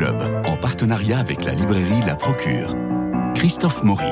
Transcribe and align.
En 0.00 0.56
partenariat 0.56 1.18
avec 1.18 1.44
la 1.44 1.52
librairie 1.52 2.00
La 2.06 2.16
Procure. 2.16 2.74
Christophe 3.34 3.82
Maury. 3.82 4.06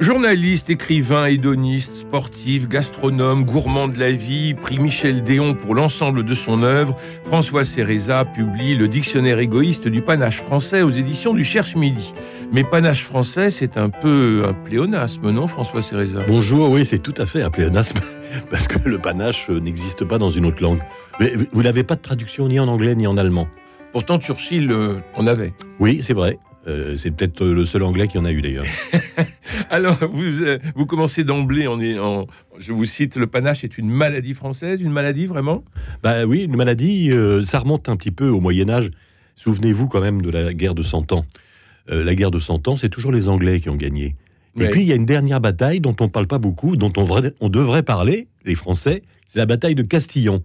Journaliste, 0.00 0.70
écrivain, 0.70 1.26
hédoniste, 1.26 1.94
sportif, 1.94 2.66
gastronome, 2.68 3.44
gourmand 3.44 3.86
de 3.86 4.00
la 4.00 4.10
vie, 4.10 4.54
prix 4.54 4.80
Michel 4.80 5.22
Déon 5.22 5.54
pour 5.54 5.76
l'ensemble 5.76 6.24
de 6.24 6.34
son 6.34 6.64
œuvre, 6.64 6.96
François 7.24 7.62
Cereza 7.62 8.24
publie 8.24 8.74
le 8.74 8.88
dictionnaire 8.88 9.38
égoïste 9.38 9.86
du 9.86 10.02
panache 10.02 10.38
français 10.38 10.82
aux 10.82 10.90
éditions 10.90 11.34
du 11.34 11.44
Cherche 11.44 11.76
Midi. 11.76 12.12
Mais 12.52 12.64
panache 12.64 13.04
français, 13.04 13.50
c'est 13.50 13.76
un 13.76 13.90
peu 13.90 14.44
un 14.46 14.52
pléonasme, 14.52 15.30
non, 15.30 15.46
François 15.46 15.82
Cereza 15.82 16.20
Bonjour, 16.26 16.70
oui, 16.70 16.86
c'est 16.86 17.00
tout 17.00 17.14
à 17.18 17.26
fait 17.26 17.42
un 17.42 17.50
pléonasme, 17.50 17.98
parce 18.50 18.68
que 18.68 18.88
le 18.88 18.98
panache 18.98 19.50
n'existe 19.50 20.04
pas 20.04 20.18
dans 20.18 20.30
une 20.30 20.46
autre 20.46 20.62
langue. 20.62 20.80
Mais 21.20 21.32
vous 21.52 21.62
n'avez 21.62 21.82
pas 21.82 21.96
de 21.96 22.00
traduction 22.00 22.48
ni 22.48 22.60
en 22.60 22.68
anglais 22.68 22.94
ni 22.94 23.06
en 23.06 23.16
allemand. 23.16 23.48
Pourtant, 23.92 24.18
Churchill 24.18 24.70
euh, 24.70 24.98
en 25.14 25.26
avait. 25.26 25.52
Oui, 25.80 26.00
c'est 26.02 26.14
vrai. 26.14 26.38
Euh, 26.66 26.96
c'est 26.96 27.12
peut-être 27.12 27.44
le 27.44 27.64
seul 27.64 27.84
anglais 27.84 28.08
qui 28.08 28.18
en 28.18 28.24
a 28.24 28.32
eu 28.32 28.42
d'ailleurs. 28.42 28.66
Alors, 29.70 29.96
vous, 30.10 30.42
euh, 30.42 30.58
vous 30.74 30.84
commencez 30.86 31.22
d'emblée 31.22 31.66
en, 31.68 31.80
en, 31.80 32.26
je 32.58 32.72
vous 32.72 32.84
cite, 32.84 33.16
le 33.16 33.26
panache 33.26 33.62
est 33.62 33.78
une 33.78 33.88
maladie 33.88 34.34
française, 34.34 34.80
une 34.80 34.90
maladie 34.90 35.26
vraiment? 35.26 35.62
Bah 36.02 36.24
oui, 36.24 36.42
une 36.42 36.56
maladie, 36.56 37.10
euh, 37.12 37.44
ça 37.44 37.60
remonte 37.60 37.88
un 37.88 37.96
petit 37.96 38.10
peu 38.10 38.28
au 38.28 38.40
Moyen 38.40 38.68
Âge. 38.68 38.90
Souvenez-vous 39.36 39.86
quand 39.86 40.00
même 40.00 40.22
de 40.22 40.30
la 40.30 40.52
guerre 40.52 40.74
de 40.74 40.82
Cent 40.82 41.12
Ans. 41.12 41.24
La 41.88 42.14
guerre 42.14 42.30
de 42.30 42.38
Cent 42.38 42.66
Ans, 42.68 42.76
c'est 42.76 42.88
toujours 42.88 43.12
les 43.12 43.28
Anglais 43.28 43.60
qui 43.60 43.68
ont 43.68 43.76
gagné. 43.76 44.16
Et 44.58 44.68
puis 44.68 44.82
il 44.82 44.88
y 44.88 44.92
a 44.92 44.94
une 44.94 45.06
dernière 45.06 45.40
bataille 45.40 45.80
dont 45.80 45.94
on 46.00 46.04
ne 46.04 46.10
parle 46.10 46.26
pas 46.26 46.38
beaucoup, 46.38 46.76
dont 46.76 46.92
on, 46.96 47.06
on 47.40 47.48
devrait 47.48 47.82
parler, 47.82 48.26
les 48.44 48.54
Français, 48.54 49.02
c'est 49.26 49.38
la 49.38 49.46
bataille 49.46 49.74
de 49.74 49.82
Castillon. 49.82 50.42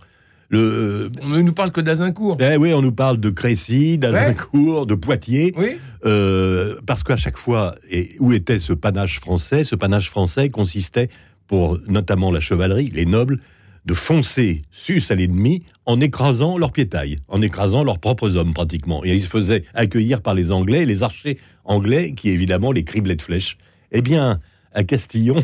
Le, 0.50 1.10
on 1.22 1.30
ne 1.30 1.42
nous 1.42 1.54
parle 1.54 1.72
que 1.72 1.80
d'Azincourt. 1.80 2.38
Eh 2.42 2.58
oui, 2.58 2.74
on 2.74 2.82
nous 2.82 2.92
parle 2.92 3.22
de 3.22 3.30
Crécy, 3.30 3.98
d'Azincourt, 3.98 4.86
de 4.86 4.96
Poitiers. 4.96 5.54
Oui. 5.56 5.78
Euh, 6.04 6.76
parce 6.86 7.04
qu'à 7.04 7.16
chaque 7.16 7.38
fois, 7.38 7.76
et 7.90 8.18
où 8.20 8.34
était 8.34 8.60
ce 8.60 8.74
panache 8.74 9.22
français? 9.22 9.64
Ce 9.64 9.76
panache 9.76 10.10
français 10.10 10.50
consistait, 10.50 11.08
pour 11.48 11.80
notamment 11.88 12.32
la 12.32 12.42
chevalerie, 12.42 12.92
les 12.94 13.06
nobles, 13.06 13.40
de 13.86 13.94
foncer 13.94 14.62
sus 14.72 15.04
à 15.10 15.16
l'ennemi 15.16 15.64
en 15.86 16.00
écrasant 16.00 16.58
leur 16.58 16.72
piétail, 16.72 17.18
en 17.28 17.42
écrasant 17.42 17.84
leurs 17.84 18.00
propres 18.00 18.38
hommes 18.38 18.54
pratiquement. 18.54 19.04
Et 19.04 19.14
ils 19.14 19.22
se 19.22 19.30
faisaient 19.30 19.64
accueillir 19.74 20.22
par 20.22 20.34
les 20.34 20.52
Anglais, 20.52 20.86
les 20.86 21.04
archers 21.04 21.38
anglais, 21.66 22.14
qui 22.14 22.30
évidemment 22.30 22.72
les 22.72 22.84
criblaient 22.84 23.16
de 23.16 23.22
flèches. 23.22 23.58
Eh 23.92 24.02
bien, 24.02 24.40
à 24.74 24.84
Castillon, 24.84 25.44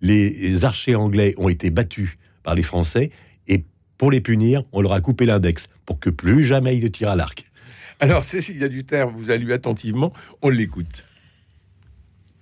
les 0.00 0.64
archers 0.64 0.94
anglais 0.94 1.34
ont 1.36 1.48
été 1.48 1.70
battus 1.70 2.18
par 2.42 2.54
les 2.54 2.62
Français 2.62 3.10
pour 3.98 4.10
les 4.10 4.20
punir, 4.20 4.62
on 4.72 4.80
leur 4.80 4.92
a 4.92 5.00
coupé 5.00 5.26
l'index 5.26 5.66
pour 5.86 6.00
que 6.00 6.10
plus 6.10 6.44
jamais 6.44 6.76
ils 6.76 6.84
ne 6.84 6.88
tirent 6.88 7.10
à 7.10 7.16
l'arc. 7.16 7.44
Alors, 8.00 8.24
Cécilia 8.24 8.68
Duterre 8.68 9.08
vous 9.08 9.30
a 9.30 9.36
lu 9.36 9.52
attentivement, 9.52 10.12
on 10.42 10.48
l'écoute. 10.48 11.04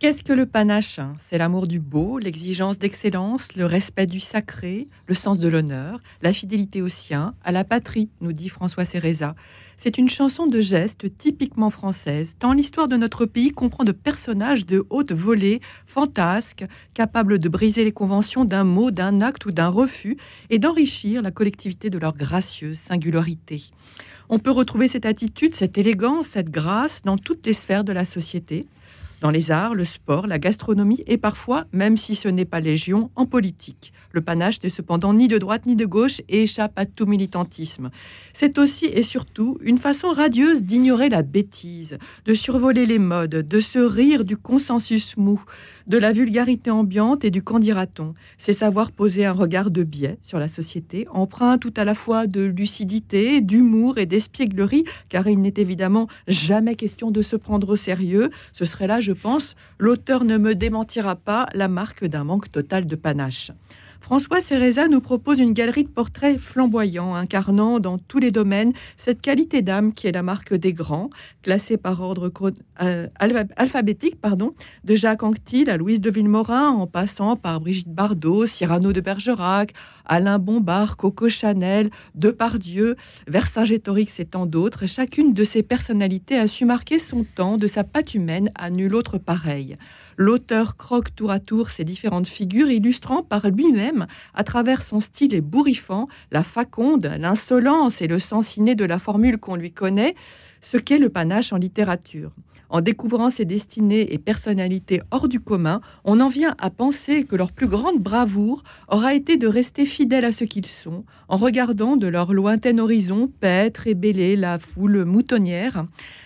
Qu'est-ce 0.03 0.25
que 0.25 0.33
le 0.33 0.47
panache 0.47 0.99
C'est 1.17 1.39
l'amour 1.39 1.69
du 1.69 1.79
beau, 1.79 2.19
l'exigence 2.19 2.77
d'excellence, 2.77 3.55
le 3.55 3.67
respect 3.67 4.07
du 4.07 4.19
sacré, 4.19 4.89
le 5.07 5.15
sens 5.15 5.39
de 5.39 5.47
l'honneur, 5.47 6.01
la 6.23 6.33
fidélité 6.33 6.83
au 6.83 6.89
sien, 6.89 7.37
à 7.45 7.53
la 7.53 7.63
patrie, 7.63 8.11
nous 8.21 8.33
dit 8.33 8.49
François 8.49 8.85
Cereza. 8.85 9.37
C'est 9.77 9.99
une 9.99 10.09
chanson 10.09 10.49
de 10.49 10.61
geste 10.61 11.17
typiquement 11.19 11.71
française, 11.71 12.35
tant 12.37 12.53
l'histoire 12.53 12.89
de 12.89 12.97
notre 12.97 13.27
pays 13.27 13.53
comprend 13.53 13.85
de 13.85 13.93
personnages 13.93 14.67
de 14.67 14.85
haute 14.91 15.13
volée, 15.13 15.61
fantasques, 15.87 16.65
capables 16.95 17.39
de 17.39 17.49
briser 17.49 17.85
les 17.85 17.93
conventions 17.93 18.45
d'un 18.45 18.65
mot, 18.65 18.91
d'un 18.91 19.21
acte 19.21 19.47
ou 19.47 19.53
d'un 19.53 19.69
refus, 19.69 20.17
et 20.51 20.59
d'enrichir 20.59 21.23
la 21.23 21.31
collectivité 21.31 21.91
de 21.91 21.99
leur 21.99 22.17
gracieuse 22.17 22.77
singularité. 22.77 23.71
On 24.29 24.41
peut 24.41 24.51
retrouver 24.51 24.89
cette 24.89 25.07
attitude, 25.07 25.55
cette 25.55 25.79
élégance, 25.79 26.27
cette 26.27 26.51
grâce 26.51 27.03
dans 27.03 27.19
toutes 27.19 27.47
les 27.47 27.53
sphères 27.53 27.85
de 27.85 27.93
la 27.93 28.05
société 28.05 28.67
dans 29.23 29.31
les 29.31 29.53
arts, 29.53 29.77
le 29.77 29.85
sport, 29.85 30.27
la 30.27 30.41
gastronomie 30.41 31.05
et 31.07 31.17
parfois, 31.17 31.67
même 31.73 31.97
si 31.97 32.17
ce 32.17 32.27
n'est 32.27 32.45
pas 32.45 32.59
légion, 32.59 33.11
en 33.15 33.25
politique. 33.25 33.93
Le 34.11 34.21
panache 34.21 34.61
n'est 34.63 34.69
cependant 34.69 35.15
ni 35.15 35.29
de 35.29 35.39
droite 35.39 35.65
ni 35.65 35.77
de 35.77 35.87
gauche 35.87 36.21
et 36.29 36.43
échappe 36.43 36.73
à 36.75 36.87
tout 36.87 37.07
militantisme. 37.07 37.91
C'est 38.35 38.59
aussi 38.59 38.87
et 38.87 39.05
surtout 39.05 39.59
une 39.63 39.79
façon 39.79 40.09
radieuse 40.09 40.65
d'ignorer 40.65 41.09
la 41.09 41.23
bêtise, 41.23 41.99
de 42.25 42.35
survoler 42.35 42.85
les 42.85 42.99
modes, 42.99 43.31
de 43.31 43.61
se 43.61 43.79
rire 43.79 44.25
du 44.25 44.37
consensus 44.37 45.17
mou, 45.17 45.43
de 45.87 45.99
la 45.99 46.13
vulgarité 46.13 46.71
ambiante 46.71 47.25
et 47.25 47.31
du 47.31 47.43
qu'en 47.43 47.61
dira-t-on. 47.61 48.15
C'est 48.39 48.53
savoir 48.53 48.91
poser 48.91 49.25
un 49.25 49.33
regard 49.33 49.71
de 49.71 49.85
biais 49.85 50.19
sur 50.23 50.41
la 50.41 50.49
société, 50.49 51.07
empreint 51.11 51.59
tout 51.59 51.75
à 51.77 51.85
la 51.85 51.95
fois 51.95 52.27
de 52.27 52.43
lucidité, 52.43 53.41
d'humour 53.41 53.99
et 53.99 54.07
d'espièglerie, 54.07 54.85
car 55.09 55.29
il 55.29 55.41
n'est 55.41 55.55
évidemment 55.59 56.09
jamais 56.27 56.75
question 56.75 57.13
de 57.13 57.23
se 57.23 57.37
prendre 57.37 57.69
au 57.69 57.77
sérieux. 57.77 58.31
Ce 58.53 58.65
serait 58.65 58.89
là, 58.89 59.01
je 59.01 59.12
pense, 59.13 59.55
l'auteur 59.79 60.25
ne 60.25 60.37
me 60.37 60.55
démentira 60.55 61.17
pas 61.17 61.47
la 61.55 61.69
marque 61.69 62.05
d'un 62.05 62.25
manque 62.25 62.51
total 62.51 62.87
de 62.87 62.97
panache. 62.97 63.51
François 64.03 64.41
Cereza 64.41 64.89
nous 64.89 65.01
propose 65.01 65.39
une 65.39 65.53
galerie 65.53 65.85
de 65.85 65.89
portraits 65.89 66.37
flamboyants, 66.37 67.15
incarnant 67.15 67.79
dans 67.79 67.99
tous 67.99 68.19
les 68.19 68.33
domaines 68.33 68.73
cette 68.97 69.21
qualité 69.21 69.63
d'âme 69.63 69.95
qui 69.95 70.09
est 70.09 70.13
la 70.13 70.25
marque 70.25 70.53
des 70.55 70.73
grands, 70.73 71.09
classée 71.43 71.77
par 71.77 72.03
ordre 72.03 72.33
euh, 72.83 73.07
alphabétique 73.57 74.21
pardon, 74.21 74.55
de 74.83 74.97
Jacques 74.97 75.23
Anquetil 75.23 75.71
à 75.71 75.77
Louise 75.77 76.01
de 76.01 76.11
Villemorin, 76.11 76.71
en 76.71 76.89
passant 76.89 77.37
par 77.37 77.61
Brigitte 77.61 77.95
Bardot, 77.95 78.45
Cyrano 78.45 78.93
de 78.93 79.01
Bergerac, 79.01 79.73
Alain 80.05 80.41
Bombard, 80.41 80.97
Coco 80.97 81.29
Chanel, 81.29 81.89
Depardieu, 82.17 82.97
Vercingétorix 83.29 84.19
et 84.19 84.25
tant 84.25 84.47
d'autres. 84.47 84.87
Chacune 84.87 85.33
de 85.33 85.45
ces 85.45 85.63
personnalités 85.63 86.37
a 86.37 86.49
su 86.49 86.65
marquer 86.65 86.99
son 86.99 87.23
temps 87.23 87.57
de 87.57 87.69
sa 87.69 87.85
patte 87.85 88.15
humaine 88.15 88.51
à 88.57 88.69
nul 88.69 88.97
autre 88.97 89.19
pareil. 89.19 89.77
L'auteur 90.23 90.77
croque 90.77 91.13
tour 91.17 91.33
à 91.33 91.41
tour 91.41 91.71
ces 91.71 91.83
différentes 91.83 92.29
figures, 92.29 92.71
illustrant 92.71 93.25
par 93.25 93.49
lui-même, 93.49 94.07
à 94.35 94.45
travers 94.45 94.81
son 94.81 95.01
style 95.01 95.35
ébouriffant, 95.35 96.07
la 96.31 96.45
faconde, 96.45 97.13
l'insolence 97.19 98.01
et 98.01 98.07
le 98.07 98.21
sens 98.21 98.57
inné 98.57 98.77
de 98.77 98.85
la 98.85 99.01
formule 99.01 99.39
qu'on 99.39 99.57
lui 99.57 99.73
connaît, 99.73 100.15
ce 100.63 100.79
qu'est 100.79 100.99
le 100.99 101.11
panache 101.11 101.53
en 101.53 101.59
littérature. 101.59 102.33
En 102.73 102.81
découvrant 102.81 103.29
ces 103.29 103.45
destinées 103.45 104.15
et 104.15 104.19
personnalités 104.19 105.03
hors 105.11 105.29
du 105.29 105.41
commun, 105.41 105.83
on 106.05 106.21
en 106.21 106.29
vient 106.29 106.55
à 106.57 106.71
penser 106.71 107.25
que 107.25 107.37
leur 107.37 107.53
plus 107.53 107.69
grande 107.69 107.99
bravoure 107.99 108.63
aura 108.89 109.15
été 109.15 109.37
de 109.37 109.47
rester 109.47 109.85
fidèles 109.85 110.25
à 110.25 110.33
ce 110.33 110.45
qu'ils 110.45 110.65
sont, 110.65 111.05
en 111.29 111.37
regardant 111.37 111.99
de 111.99 112.07
leur 112.07 112.33
lointain 112.33 112.79
horizon 112.79 113.31
paître 113.41 113.87
et 113.87 113.95
bêler 113.95 114.37
la 114.37 114.59
foule 114.59 115.05
moutonnière. 115.05 115.85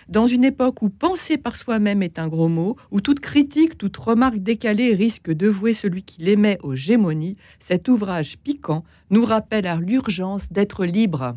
Dans 0.08 0.28
une 0.28 0.44
époque 0.44 0.82
où 0.82 0.88
penser 0.88 1.36
par 1.36 1.56
soi-même 1.56 2.04
est 2.04 2.20
un 2.20 2.28
gros 2.28 2.48
mot, 2.48 2.76
où 2.92 3.00
toute 3.00 3.18
critique, 3.18 3.76
toute 3.76 3.97
remarque 3.97 4.38
décalée 4.38 4.94
risque 4.94 5.32
de 5.32 5.48
vouer 5.48 5.74
celui 5.74 6.04
qui 6.04 6.22
l'aimait 6.22 6.60
aux 6.62 6.76
gémonies, 6.76 7.36
cet 7.58 7.88
ouvrage 7.88 8.38
piquant 8.38 8.84
nous 9.10 9.24
rappelle 9.24 9.66
à 9.66 9.80
l'urgence 9.80 10.47
d'être 10.53 10.84
libre. 10.84 11.34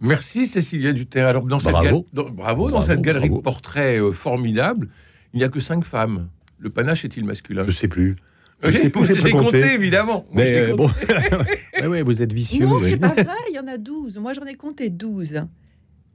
Merci 0.00 0.46
Cécilia 0.46 0.92
Duterre. 0.92 1.26
Alors 1.26 1.44
dans 1.44 1.58
cette 1.58 1.72
bravo. 1.72 2.06
bravo, 2.12 2.70
dans 2.70 2.82
cette 2.82 3.00
galerie 3.00 3.30
de 3.30 3.38
portraits 3.38 4.00
euh, 4.00 4.12
formidable, 4.12 4.88
il 5.32 5.38
n'y 5.38 5.44
a 5.44 5.48
que 5.48 5.60
cinq 5.60 5.84
femmes. 5.84 6.28
Le 6.58 6.70
panache 6.70 7.04
est-il 7.04 7.24
masculin? 7.24 7.62
Je 7.64 7.68
ne 7.68 7.72
sais 7.72 7.88
plus. 7.88 8.16
J'ai 8.64 8.90
compté, 8.90 9.74
évidemment. 9.74 10.26
Mais 10.32 10.72
bon, 10.72 10.90
ouais, 11.88 12.02
vous 12.02 12.22
êtes 12.22 12.32
vicieux. 12.32 12.66
Non, 12.66 12.80
c'est 12.82 12.96
pas 12.96 13.08
vrai, 13.08 13.36
il 13.50 13.54
y 13.54 13.58
en 13.58 13.68
a 13.68 13.78
12. 13.78 14.18
Moi, 14.18 14.32
j'en 14.32 14.44
ai 14.46 14.54
compté 14.54 14.90
12. 14.90 15.42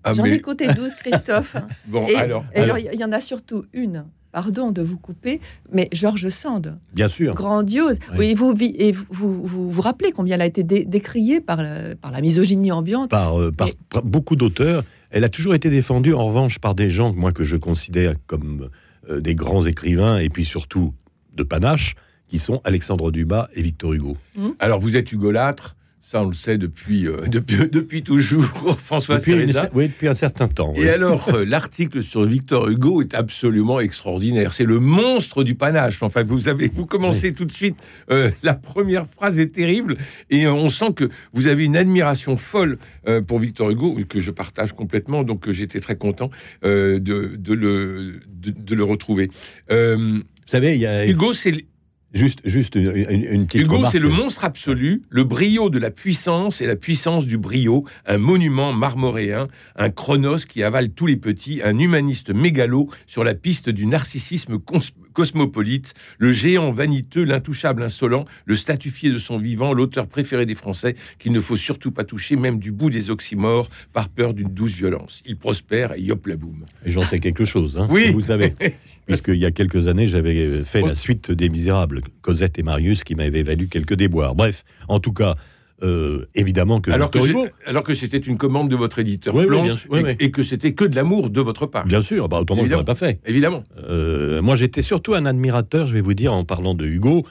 Ah, 0.04 0.12
j'en 0.12 0.26
ai 0.26 0.42
compté 0.42 0.68
12, 0.68 0.96
Christophe. 0.96 1.56
bon, 1.88 2.06
alors. 2.18 2.44
il 2.54 3.00
y 3.00 3.04
en 3.06 3.14
a 3.14 3.22
surtout 3.22 3.66
une 3.72 4.06
pardon 4.34 4.72
de 4.72 4.82
vous 4.82 4.98
couper, 4.98 5.40
mais 5.72 5.88
Georges 5.94 6.28
Sand. 6.30 6.78
Bien 6.94 7.08
sûr. 7.08 7.36
Grandiose. 7.36 8.00
Oui. 8.18 8.34
vous, 8.34 8.54
et 8.60 8.92
vous, 8.92 9.06
vous, 9.44 9.72
vous, 9.72 9.82
rappelez 9.82 10.12
combien 10.12 10.36
elle 10.36 10.42
a 10.42 10.46
été 10.46 10.64
décriée 10.64 11.40
par, 11.40 11.60
par 12.02 12.12
la 12.12 12.20
misogynie 12.20 12.72
ambiante? 12.72 13.12
Par, 13.12 13.40
euh, 13.40 13.52
par, 13.52 13.70
beaucoup 14.04 14.36
d'auteurs. 14.36 14.84
Elle 15.12 15.24
a 15.24 15.30
toujours 15.30 15.54
été 15.54 15.70
défendue, 15.70 16.14
en 16.14 16.26
revanche, 16.26 16.58
par 16.58 16.74
des 16.74 16.90
gens, 16.90 17.14
moi, 17.14 17.32
que 17.32 17.44
je 17.44 17.56
considère 17.56 18.16
comme 18.26 18.70
euh, 19.10 19.22
des 19.22 19.36
grands 19.36 19.66
écrivains, 19.66 20.18
et 20.18 20.30
puis 20.30 20.44
surtout 20.44 20.94
de 21.36 21.44
panache, 21.44 21.96
qui 22.28 22.40
sont 22.40 22.60
Alexandre 22.64 23.12
Dumas 23.12 23.48
et 23.54 23.62
Victor 23.62 23.94
Hugo. 23.94 24.18
Hum. 24.36 24.56
Alors, 24.58 24.80
vous 24.80 24.98
êtes 24.98 25.12
hugolâtre 25.12 25.76
Ça, 26.06 26.22
on 26.22 26.28
le 26.28 26.34
sait 26.34 26.58
depuis, 26.58 27.08
euh, 27.08 27.22
depuis, 27.28 27.70
depuis 27.72 28.04
toujours, 28.04 28.44
François 28.84 29.20
depuis, 29.20 29.34
oui, 29.74 29.88
depuis 29.88 30.10
un 30.10 30.14
certain 30.14 30.50
temps. 30.50 30.74
oui. 30.76 30.84
Et 30.84 30.90
alors, 30.90 31.34
euh, 31.34 31.46
l'article 31.46 32.04
sur 32.04 32.26
Victor 32.26 32.68
Hugo 32.68 33.02
est 33.02 33.14
absolument 33.14 33.80
extraordinaire. 33.80 34.52
C'est 34.52 34.66
le 34.66 34.80
monstre 34.80 35.46
du 35.46 35.56
panache. 35.56 36.04
Enfin, 36.04 36.24
vous 36.24 36.50
avez, 36.50 36.68
vous 36.68 36.86
commencez 36.86 37.34
tout 37.34 37.46
de 37.46 37.54
suite. 37.54 37.78
euh, 38.12 38.32
la 38.44 38.54
première 38.54 39.08
phrase 39.08 39.40
est 39.40 39.54
terrible 39.54 39.96
et 40.30 40.46
on 40.46 40.70
sent 40.70 40.92
que 40.94 41.10
vous 41.32 41.48
avez 41.48 41.64
une 41.64 41.78
admiration 41.78 42.36
folle 42.36 42.80
pour 43.28 43.40
Victor 43.40 43.70
Hugo 43.70 43.98
que 44.10 44.20
je 44.20 44.32
partage 44.32 44.74
complètement. 44.74 45.24
Donc, 45.24 45.50
j'étais 45.52 45.80
très 45.80 45.96
content 45.96 46.30
de, 46.64 46.98
de 47.00 47.54
le, 47.54 48.20
de, 48.28 48.52
de 48.52 48.76
le 48.76 48.84
retrouver. 48.84 49.30
Vous 49.70 50.22
savez, 50.48 50.76
il 50.76 50.82
y 50.82 50.86
a 50.86 51.08
Hugo, 51.08 51.32
c'est 51.32 51.66
juste, 52.14 52.40
juste 52.46 52.76
une, 52.76 52.92
une- 53.10 53.24
une 53.26 53.46
petite 53.48 53.62
Hugo, 53.64 53.84
c'est 53.92 54.00
le 54.00 54.10
monstre 54.10 54.44
absolu, 54.46 55.02
le 55.10 55.24
brio 55.24 55.70
de 55.70 55.80
la 55.80 55.92
puissance 55.92 56.62
et 56.62 56.66
la 56.66 56.76
puissance 56.76 57.26
du 57.28 57.38
brio, 57.38 57.86
un 58.06 58.18
monument 58.18 58.72
marmoréen, 58.74 59.48
un 59.76 59.90
chronos 59.90 60.46
qui 60.48 60.64
avale 60.64 60.92
tous 60.92 61.06
les 61.08 61.18
petits, 61.18 61.62
un 61.64 61.78
humaniste 61.78 62.30
mégalo 62.34 62.90
sur 63.08 63.24
la 63.24 63.34
piste 63.34 63.70
du 63.70 63.86
narcissisme 63.86 64.60
cosmopolite, 65.14 65.94
le 66.18 66.32
géant 66.32 66.72
vaniteux, 66.72 67.24
l'intouchable 67.24 67.84
insolent, 67.84 68.26
le 68.46 68.56
statufié 68.56 69.12
de 69.12 69.18
son 69.18 69.38
vivant, 69.38 69.74
l'auteur 69.74 70.08
préféré 70.08 70.46
des 70.46 70.56
Français, 70.56 70.96
qu'il 71.20 71.32
ne 71.32 71.40
faut 71.40 71.56
surtout 71.56 71.92
pas 71.92 72.04
toucher, 72.04 72.36
même 72.36 72.60
du 72.60 72.72
bout 72.72 72.90
des 72.90 73.10
oxymores, 73.12 73.70
par 73.94 74.10
peur 74.10 74.34
d'une 74.34 74.50
douce 74.50 74.74
violence. 74.74 75.22
Il 75.26 75.38
prospère 75.38 75.94
et 75.94 76.02
yop 76.02 76.26
la 76.28 76.36
boum. 76.36 76.66
Et 76.86 76.92
j'en 76.92 77.02
sais 77.04 77.20
quelque 77.20 77.46
chose, 77.46 77.78
hein, 77.78 77.88
Oui. 77.92 78.12
vous 78.12 78.22
savez. 78.22 78.54
Puisqu'il 79.06 79.38
y 79.38 79.46
a 79.46 79.52
quelques 79.52 79.88
années, 79.88 80.08
j'avais 80.08 80.64
fait 80.64 80.82
la 80.82 80.96
suite 80.96 81.32
des 81.32 81.50
Misérables, 81.50 82.02
Cosette 82.22 82.58
et 82.58 82.64
Marius, 82.64 83.04
qui 83.04 83.16
m'avait 83.16 83.44
valu 83.44 83.68
quelques 83.68 83.96
déboires. 83.96 84.34
Bref, 84.34 84.64
en 84.88 85.00
tout 85.00 85.12
cas, 85.14 85.36
euh, 85.84 86.26
évidemment 86.34 86.80
que 86.80 86.92
Alors 86.92 87.12
que, 87.12 87.20
Victor 87.20 87.44
Hugo, 87.46 87.52
alors 87.66 87.84
que 87.84 87.94
c'était 87.94 88.18
une 88.18 88.38
commande 88.38 88.70
de 88.70 88.76
votre 88.76 89.00
éditeur 89.00 89.36
Oui, 89.36 89.46
sûr, 89.46 89.78
oui, 89.90 90.04
et, 90.20 90.32
que 90.32 90.42
c'était 90.42 90.74
que 90.74 90.86
de 90.86 90.96
l'amour 90.96 91.30
de 91.30 91.42
votre 91.42 91.66
part. 91.66 91.86
bien 91.86 92.00
sûr, 92.00 92.30
bah, 92.30 92.40
autrement 92.40 92.64
je 92.64 92.72
l'aurais 92.72 92.86
pas 92.86 92.96
fait. 92.96 93.20
Évidemment. 93.26 93.64
Euh, 93.90 94.42
moi, 94.42 94.56
j'étais 94.56 94.82
surtout 94.82 95.14
un 95.14 95.26
admirateur, 95.26 95.86
je 95.86 95.94
vais 95.94 96.02
vous 96.02 96.14
dire, 96.14 96.32
en 96.32 96.46
parlant 96.46 96.74
de 96.74 96.86
Hugo, 96.86 97.26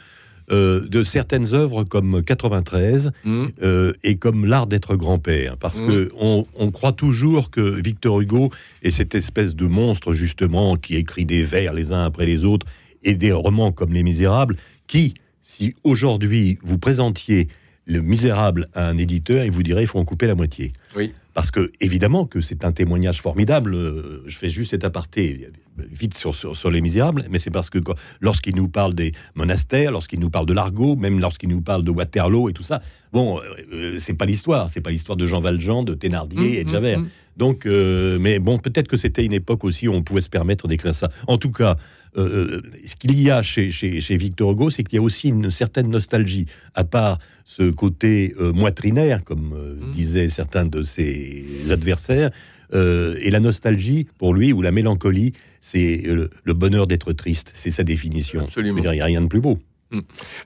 euh, 0.53 0.87
de 0.89 1.03
certaines 1.03 1.55
œuvres 1.55 1.85
comme 1.85 2.23
93 2.23 3.13
Hmm. 3.25 3.47
euh, 3.63 3.93
et 4.05 4.17
comme 4.17 4.45
l'art 4.47 4.67
d'être 4.67 4.97
grand-père, 4.97 5.57
parce 5.57 5.79
Mhm. 5.81 5.87
que 5.87 6.13
on, 6.19 6.47
on 6.55 6.71
croit 6.71 6.93
toujours 6.93 7.51
que 7.51 7.61
Victor 7.81 8.21
Hugo 8.21 8.51
est 8.83 8.91
cette 8.91 9.15
espèce 9.15 9.55
de 9.57 9.67
monstre 9.67 10.13
justement 10.13 10.77
qui 10.77 10.97
écrit 10.97 11.25
des 11.25 11.43
vers 11.43 11.73
les 11.73 11.93
uns 11.93 12.05
après 12.05 12.27
les 12.27 12.45
autres 12.45 12.67
et 13.05 13.15
des 13.15 13.33
romans 13.33 13.73
comme 13.73 13.93
Les 13.93 14.03
Misérables, 14.03 14.57
qui, 14.87 15.15
si 15.43 15.75
aujourd'hui 15.85 16.59
vous 16.63 16.79
présentiez 16.79 17.49
Le 17.87 18.01
Misérable 18.01 18.69
à 18.75 18.89
un 18.89 18.97
éditeur, 18.99 19.45
il 19.45 19.51
vous 19.51 19.63
dirait 19.65 19.83
il 19.83 19.87
faut 19.89 19.99
en 19.99 20.05
couper 20.05 20.27
la 20.27 20.35
moitié. 20.35 20.73
Oui. 20.97 21.13
Parce 21.35 21.51
que 21.51 21.73
évidemment 21.81 22.27
que 22.27 22.41
c'est 22.43 22.65
un 22.65 22.73
témoignage 22.73 23.23
formidable. 23.23 23.75
euh, 23.75 24.23
Je 24.27 24.37
fais 24.37 24.51
juste 24.51 24.71
cet 24.73 24.85
aparté 24.85 25.49
vite 25.79 26.15
sur, 26.15 26.35
sur, 26.35 26.57
sur 26.57 26.71
les 26.71 26.81
Misérables, 26.81 27.25
mais 27.31 27.39
c'est 27.39 27.51
parce 27.51 27.71
que 27.71 27.79
lorsqu'il 28.21 28.55
nous 28.57 28.69
parle 28.69 28.95
des 28.95 29.13
monastères, 29.35 29.91
lorsqu'il 29.91 30.21
nous 30.21 30.31
parle 30.31 30.47
de 30.47 30.53
l'argot, 30.53 30.97
même 30.97 31.19
lorsqu'il 31.21 31.49
nous 31.49 31.63
parle 31.63 31.83
de 31.83 31.91
Waterloo 31.91 32.49
et 32.51 32.53
tout 32.53 32.63
ça, 32.63 32.83
bon, 33.13 33.39
euh, 33.39 33.43
euh, 33.73 33.97
c'est 33.99 34.15
pas 34.15 34.27
l'histoire, 34.27 34.69
c'est 34.71 34.81
pas 34.83 34.91
l'histoire 34.91 35.17
de 35.17 35.27
Jean 35.27 35.41
Valjean, 35.41 35.83
de 35.85 35.95
Thénardier 35.95 36.61
et 36.61 36.65
de 36.65 36.69
Mmh, 36.69 36.73
Javert. 36.73 36.99
mmh, 36.99 37.03
mmh. 37.03 37.09
Donc, 37.39 37.65
euh, 37.65 38.19
mais 38.21 38.39
bon, 38.39 38.59
peut-être 38.59 38.89
que 38.89 38.99
c'était 38.99 39.25
une 39.25 39.33
époque 39.33 39.65
aussi 39.65 39.89
où 39.89 39.95
on 39.95 40.03
pouvait 40.03 40.21
se 40.21 40.29
permettre 40.29 40.69
d'écrire 40.69 40.95
ça. 40.95 41.11
En 41.27 41.39
tout 41.39 41.51
cas, 41.51 41.77
euh, 42.19 42.61
ce 42.85 42.95
qu'il 42.95 43.19
y 43.19 43.31
a 43.31 43.41
chez, 43.41 43.71
chez, 43.71 44.03
chez 44.03 44.17
Victor 44.19 44.53
Hugo, 44.53 44.69
c'est 44.69 44.83
qu'il 44.85 44.97
y 44.97 44.99
a 44.99 45.03
aussi 45.03 45.29
une 45.29 45.51
certaine 45.51 45.89
nostalgie, 45.89 46.45
à 46.75 46.85
part 46.85 47.19
ce 47.47 47.71
côté 47.71 48.35
moitrinaire, 48.39 49.25
comme 49.25 49.55
Mm. 49.81 49.91
disaient 49.93 50.29
certains 50.29 50.67
de 50.67 50.83
ses 50.83 51.45
adversaires, 51.71 52.31
et 52.75 53.31
la 53.31 53.41
nostalgie, 53.41 54.07
pour 54.19 54.33
lui, 54.35 54.53
ou 54.53 54.61
la 54.63 54.71
mélancolie, 54.71 55.33
c'est 55.63 56.03
euh, 56.07 56.29
le 56.43 56.53
bonheur 56.53 56.87
d'être 56.87 57.15
triste, 57.15 57.53
c'est 57.55 57.71
sa 57.71 57.85
définition. 57.85 58.43
Absolument. 58.43 58.83
Il 58.83 58.91
n'y 58.91 59.01
a 59.01 59.05
rien 59.07 59.23
de 59.23 59.29
plus 59.29 59.41
beau. 59.41 59.59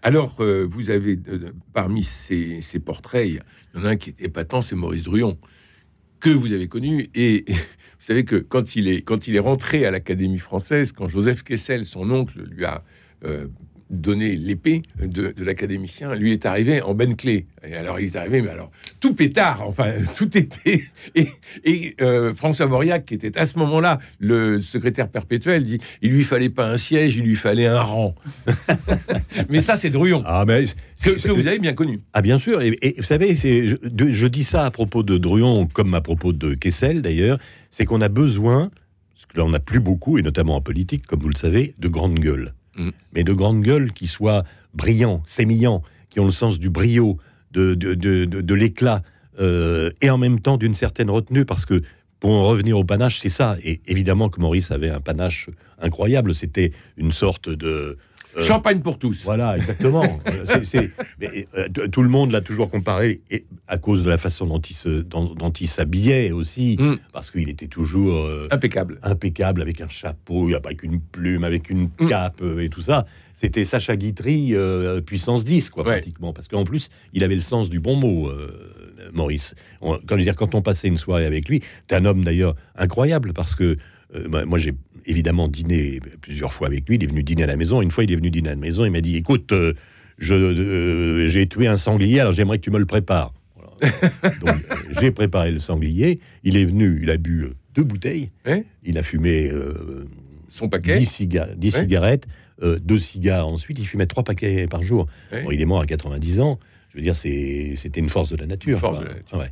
Alors, 0.02 0.36
euh, 0.40 0.66
vous 0.68 0.90
avez, 0.90 1.18
euh, 1.28 1.52
parmi 1.72 2.04
ces, 2.04 2.60
ces 2.60 2.80
portraits, 2.80 3.28
il 3.28 3.34
y 3.74 3.78
en 3.78 3.84
a 3.84 3.90
un 3.90 3.96
qui 3.96 4.10
est 4.10 4.22
épatant, 4.22 4.62
c'est 4.62 4.74
Maurice 4.74 5.04
Druon, 5.04 5.38
que 6.20 6.30
vous 6.30 6.52
avez 6.52 6.68
connu. 6.68 7.08
Et 7.14 7.44
vous 7.48 7.54
savez 8.00 8.24
que 8.24 8.36
quand 8.36 8.76
il 8.76 8.88
est, 8.88 9.02
quand 9.02 9.26
il 9.28 9.36
est 9.36 9.40
rentré 9.40 9.86
à 9.86 9.90
l'Académie 9.90 10.38
française, 10.38 10.92
quand 10.92 11.08
Joseph 11.08 11.42
Kessel, 11.42 11.84
son 11.84 12.10
oncle, 12.10 12.42
lui 12.50 12.64
a 12.64 12.84
euh, 13.24 13.46
donné 13.90 14.34
l'épée 14.34 14.82
de, 15.00 15.32
de 15.36 15.44
l'académicien, 15.44 16.14
lui 16.14 16.32
est 16.32 16.44
arrivé 16.46 16.82
en 16.82 16.94
Bentley. 16.94 17.46
Et 17.66 17.74
alors, 17.74 18.00
il 18.00 18.06
est 18.06 18.16
arrivé, 18.16 18.42
mais 18.42 18.50
alors, 18.50 18.70
tout 19.00 19.14
pétard, 19.14 19.62
enfin, 19.66 19.92
tout 20.14 20.36
était... 20.36 20.84
Et, 21.14 21.28
et, 21.64 21.94
euh, 22.00 22.34
François 22.34 22.66
Mauriac, 22.66 23.04
qui 23.04 23.14
était 23.14 23.36
à 23.38 23.44
ce 23.46 23.58
moment-là 23.58 23.98
le 24.18 24.58
secrétaire 24.58 25.08
perpétuel, 25.08 25.62
dit, 25.64 25.78
il 26.02 26.10
lui 26.12 26.24
fallait 26.24 26.48
pas 26.50 26.68
un 26.68 26.76
siège, 26.76 27.16
il 27.16 27.24
lui 27.24 27.34
fallait 27.36 27.66
un 27.66 27.80
rang. 27.80 28.14
mais 29.48 29.60
ça, 29.60 29.76
c'est 29.76 29.90
Druon. 29.90 30.22
Ah, 30.26 30.44
mais 30.46 30.64
Que, 31.02 31.10
que 31.10 31.30
vous 31.30 31.46
avez 31.46 31.58
bien 31.58 31.72
connu. 31.74 32.00
Ah 32.12 32.22
bien 32.22 32.38
sûr, 32.38 32.62
et, 32.62 32.76
et 32.82 32.94
vous 32.96 33.02
savez, 33.02 33.34
je, 33.34 33.76
de- 33.86 34.12
je 34.12 34.26
dis 34.26 34.44
ça 34.44 34.64
à 34.64 34.70
propos 34.70 35.02
de 35.02 35.18
Druon 35.18 35.66
comme 35.66 35.94
à 35.94 36.00
propos 36.00 36.32
de 36.32 36.54
Kessel 36.54 37.02
d'ailleurs, 37.02 37.38
c'est 37.70 37.84
qu'on 37.84 38.00
a 38.00 38.08
besoin, 38.08 38.70
parce 39.14 39.26
que 39.26 39.38
là 39.38 39.44
on 39.44 39.50
n'a 39.50 39.60
plus 39.60 39.80
beaucoup, 39.80 40.18
et 40.18 40.22
notamment 40.22 40.56
en 40.56 40.60
politique, 40.60 41.06
comme 41.06 41.20
vous 41.20 41.28
le 41.28 41.36
savez, 41.36 41.74
de 41.78 41.88
grandes 41.88 42.18
gueules. 42.18 42.52
Mm. 42.76 42.90
Mais 43.12 43.24
de 43.24 43.32
grandes 43.32 43.62
gueules 43.62 43.92
qui 43.92 44.06
soient 44.06 44.44
brillants, 44.74 45.22
sémillants, 45.26 45.82
qui 46.10 46.20
ont 46.20 46.26
le 46.26 46.30
sens 46.32 46.58
du 46.58 46.70
brio, 46.70 47.18
de, 47.52 47.74
de, 47.74 47.94
de, 47.94 48.24
de- 48.24 48.54
l'éclat, 48.54 49.02
euh, 49.40 49.90
et 50.02 50.10
en 50.10 50.18
même 50.18 50.40
temps 50.40 50.56
d'une 50.58 50.74
certaine 50.74 51.10
retenue, 51.10 51.44
parce 51.44 51.64
que 51.64 51.82
pour 52.20 52.30
en 52.30 52.46
revenir 52.46 52.78
au 52.78 52.84
panache, 52.84 53.20
c'est 53.20 53.30
ça. 53.30 53.56
Et 53.62 53.80
évidemment 53.86 54.28
que 54.28 54.40
Maurice 54.40 54.70
avait 54.70 54.90
un 54.90 55.00
panache 55.00 55.48
incroyable, 55.80 56.34
c'était 56.34 56.72
une 56.96 57.12
sorte 57.12 57.48
de... 57.48 57.98
euh, 58.36 58.42
Champagne 58.42 58.80
pour 58.80 58.98
tous. 58.98 59.24
voilà, 59.24 59.56
exactement. 59.56 60.20
C'est- 60.46 60.64
c'est- 60.64 60.90
mais, 61.20 61.46
euh, 61.56 61.68
tout 61.90 62.02
le 62.02 62.08
monde 62.08 62.32
l'a 62.32 62.40
toujours 62.40 62.70
comparé 62.70 63.20
et 63.30 63.44
à 63.68 63.78
cause 63.78 64.02
de 64.02 64.10
la 64.10 64.18
façon 64.18 64.46
dont 64.46 64.58
il 64.60 64.74
se- 64.74 65.02
dont- 65.02 65.34
dont 65.34 65.50
il 65.50 65.66
s'habillait 65.68 66.30
aussi, 66.32 66.76
Mm. 66.78 66.96
parce 67.12 67.30
qu'il 67.30 67.48
était 67.48 67.66
toujours 67.68 68.14
euh, 68.14 68.48
Impeccable. 68.50 68.98
impeccable 69.02 69.62
avec 69.62 69.80
un 69.80 69.88
chapeau, 69.88 70.52
avec 70.54 70.82
une 70.82 71.00
plume, 71.00 71.44
avec 71.44 71.70
une 71.70 71.88
Mm. 72.00 72.08
cape 72.08 72.42
et 72.60 72.68
tout 72.68 72.82
ça. 72.82 73.06
C'était 73.34 73.64
Sacha 73.66 73.96
Guitry 73.96 74.54
euh, 74.54 75.00
puissance 75.02 75.44
10, 75.44 75.68
quoi, 75.68 75.84
Ouais. 75.84 75.92
pratiquement. 76.00 76.32
Parce 76.32 76.48
qu'en 76.48 76.64
plus, 76.64 76.88
il 77.12 77.22
avait 77.22 77.34
le 77.34 77.42
sens 77.42 77.68
du 77.68 77.80
bon 77.80 77.96
mot, 77.96 78.28
euh, 78.28 78.50
Maurice. 79.12 79.54
On- 79.82 79.94
quand, 79.98 80.00
je 80.10 80.14
veux 80.16 80.22
dire, 80.22 80.36
quand 80.36 80.54
on 80.54 80.62
passait 80.62 80.88
une 80.88 80.96
soirée 80.96 81.26
avec 81.26 81.48
lui, 81.48 81.60
c'est 81.88 81.96
un 81.96 82.04
homme 82.06 82.24
d'ailleurs 82.24 82.54
incroyable 82.76 83.32
parce 83.34 83.54
que 83.54 83.76
euh, 84.14 84.28
bah, 84.28 84.44
moi, 84.44 84.58
j'ai 84.58 84.72
évidemment 85.06 85.48
dîné 85.48 86.00
plusieurs 86.20 86.52
fois 86.52 86.66
avec 86.68 86.88
lui. 86.88 86.96
Il 86.96 87.04
est 87.04 87.06
venu 87.08 87.22
dîner 87.22 87.42
à 87.44 87.46
la 87.46 87.56
maison. 87.56 87.82
Une 87.82 87.90
fois, 87.90 88.04
il 88.04 88.12
est 88.12 88.16
venu 88.16 88.30
dîner 88.30 88.48
à 88.50 88.52
la 88.54 88.60
maison. 88.60 88.84
Il 88.84 88.90
m'a 88.90 89.00
dit 89.00 89.16
Écoute, 89.16 89.52
euh, 89.52 89.74
je, 90.18 90.34
euh, 90.34 91.28
j'ai 91.28 91.46
tué 91.46 91.66
un 91.66 91.76
sanglier, 91.76 92.20
alors 92.20 92.32
j'aimerais 92.32 92.58
que 92.58 92.64
tu 92.64 92.70
me 92.70 92.78
le 92.78 92.86
prépares. 92.86 93.32
Voilà. 93.56 93.92
Donc, 94.40 94.56
j'ai 95.00 95.10
préparé 95.10 95.50
le 95.50 95.58
sanglier. 95.58 96.20
Il 96.44 96.56
est 96.56 96.64
venu, 96.64 97.00
il 97.02 97.10
a 97.10 97.16
bu 97.16 97.48
deux 97.74 97.84
bouteilles. 97.84 98.30
Il 98.84 98.96
a 98.98 99.02
fumé 99.02 99.50
Son 100.48 100.68
paquet. 100.68 100.98
10, 100.98 101.06
ciga- 101.10 101.54
10 101.56 101.74
Ouais. 101.74 101.80
cigarettes, 101.82 102.26
deux 102.62 102.98
cigares 102.98 103.46
ensuite. 103.46 103.78
Il 103.78 103.86
fumait 103.86 104.06
trois 104.06 104.22
paquets 104.24 104.66
par 104.66 104.82
jour. 104.82 105.06
Bon, 105.30 105.50
il 105.50 105.60
est 105.60 105.66
mort 105.66 105.80
à 105.80 105.86
90 105.86 106.40
ans. 106.40 106.58
Je 106.90 106.96
veux 106.96 107.02
dire, 107.02 107.14
c'est- 107.16 107.74
c'était 107.76 108.00
une 108.00 108.08
force 108.08 108.30
de 108.30 108.36
la 108.36 108.46
nature. 108.46 108.74
Une 108.76 108.80
force 108.80 108.96
quoi. 108.98 109.04
de 109.04 109.08
la 109.10 109.14
nature. 109.16 109.38
Ouais. 109.38 109.50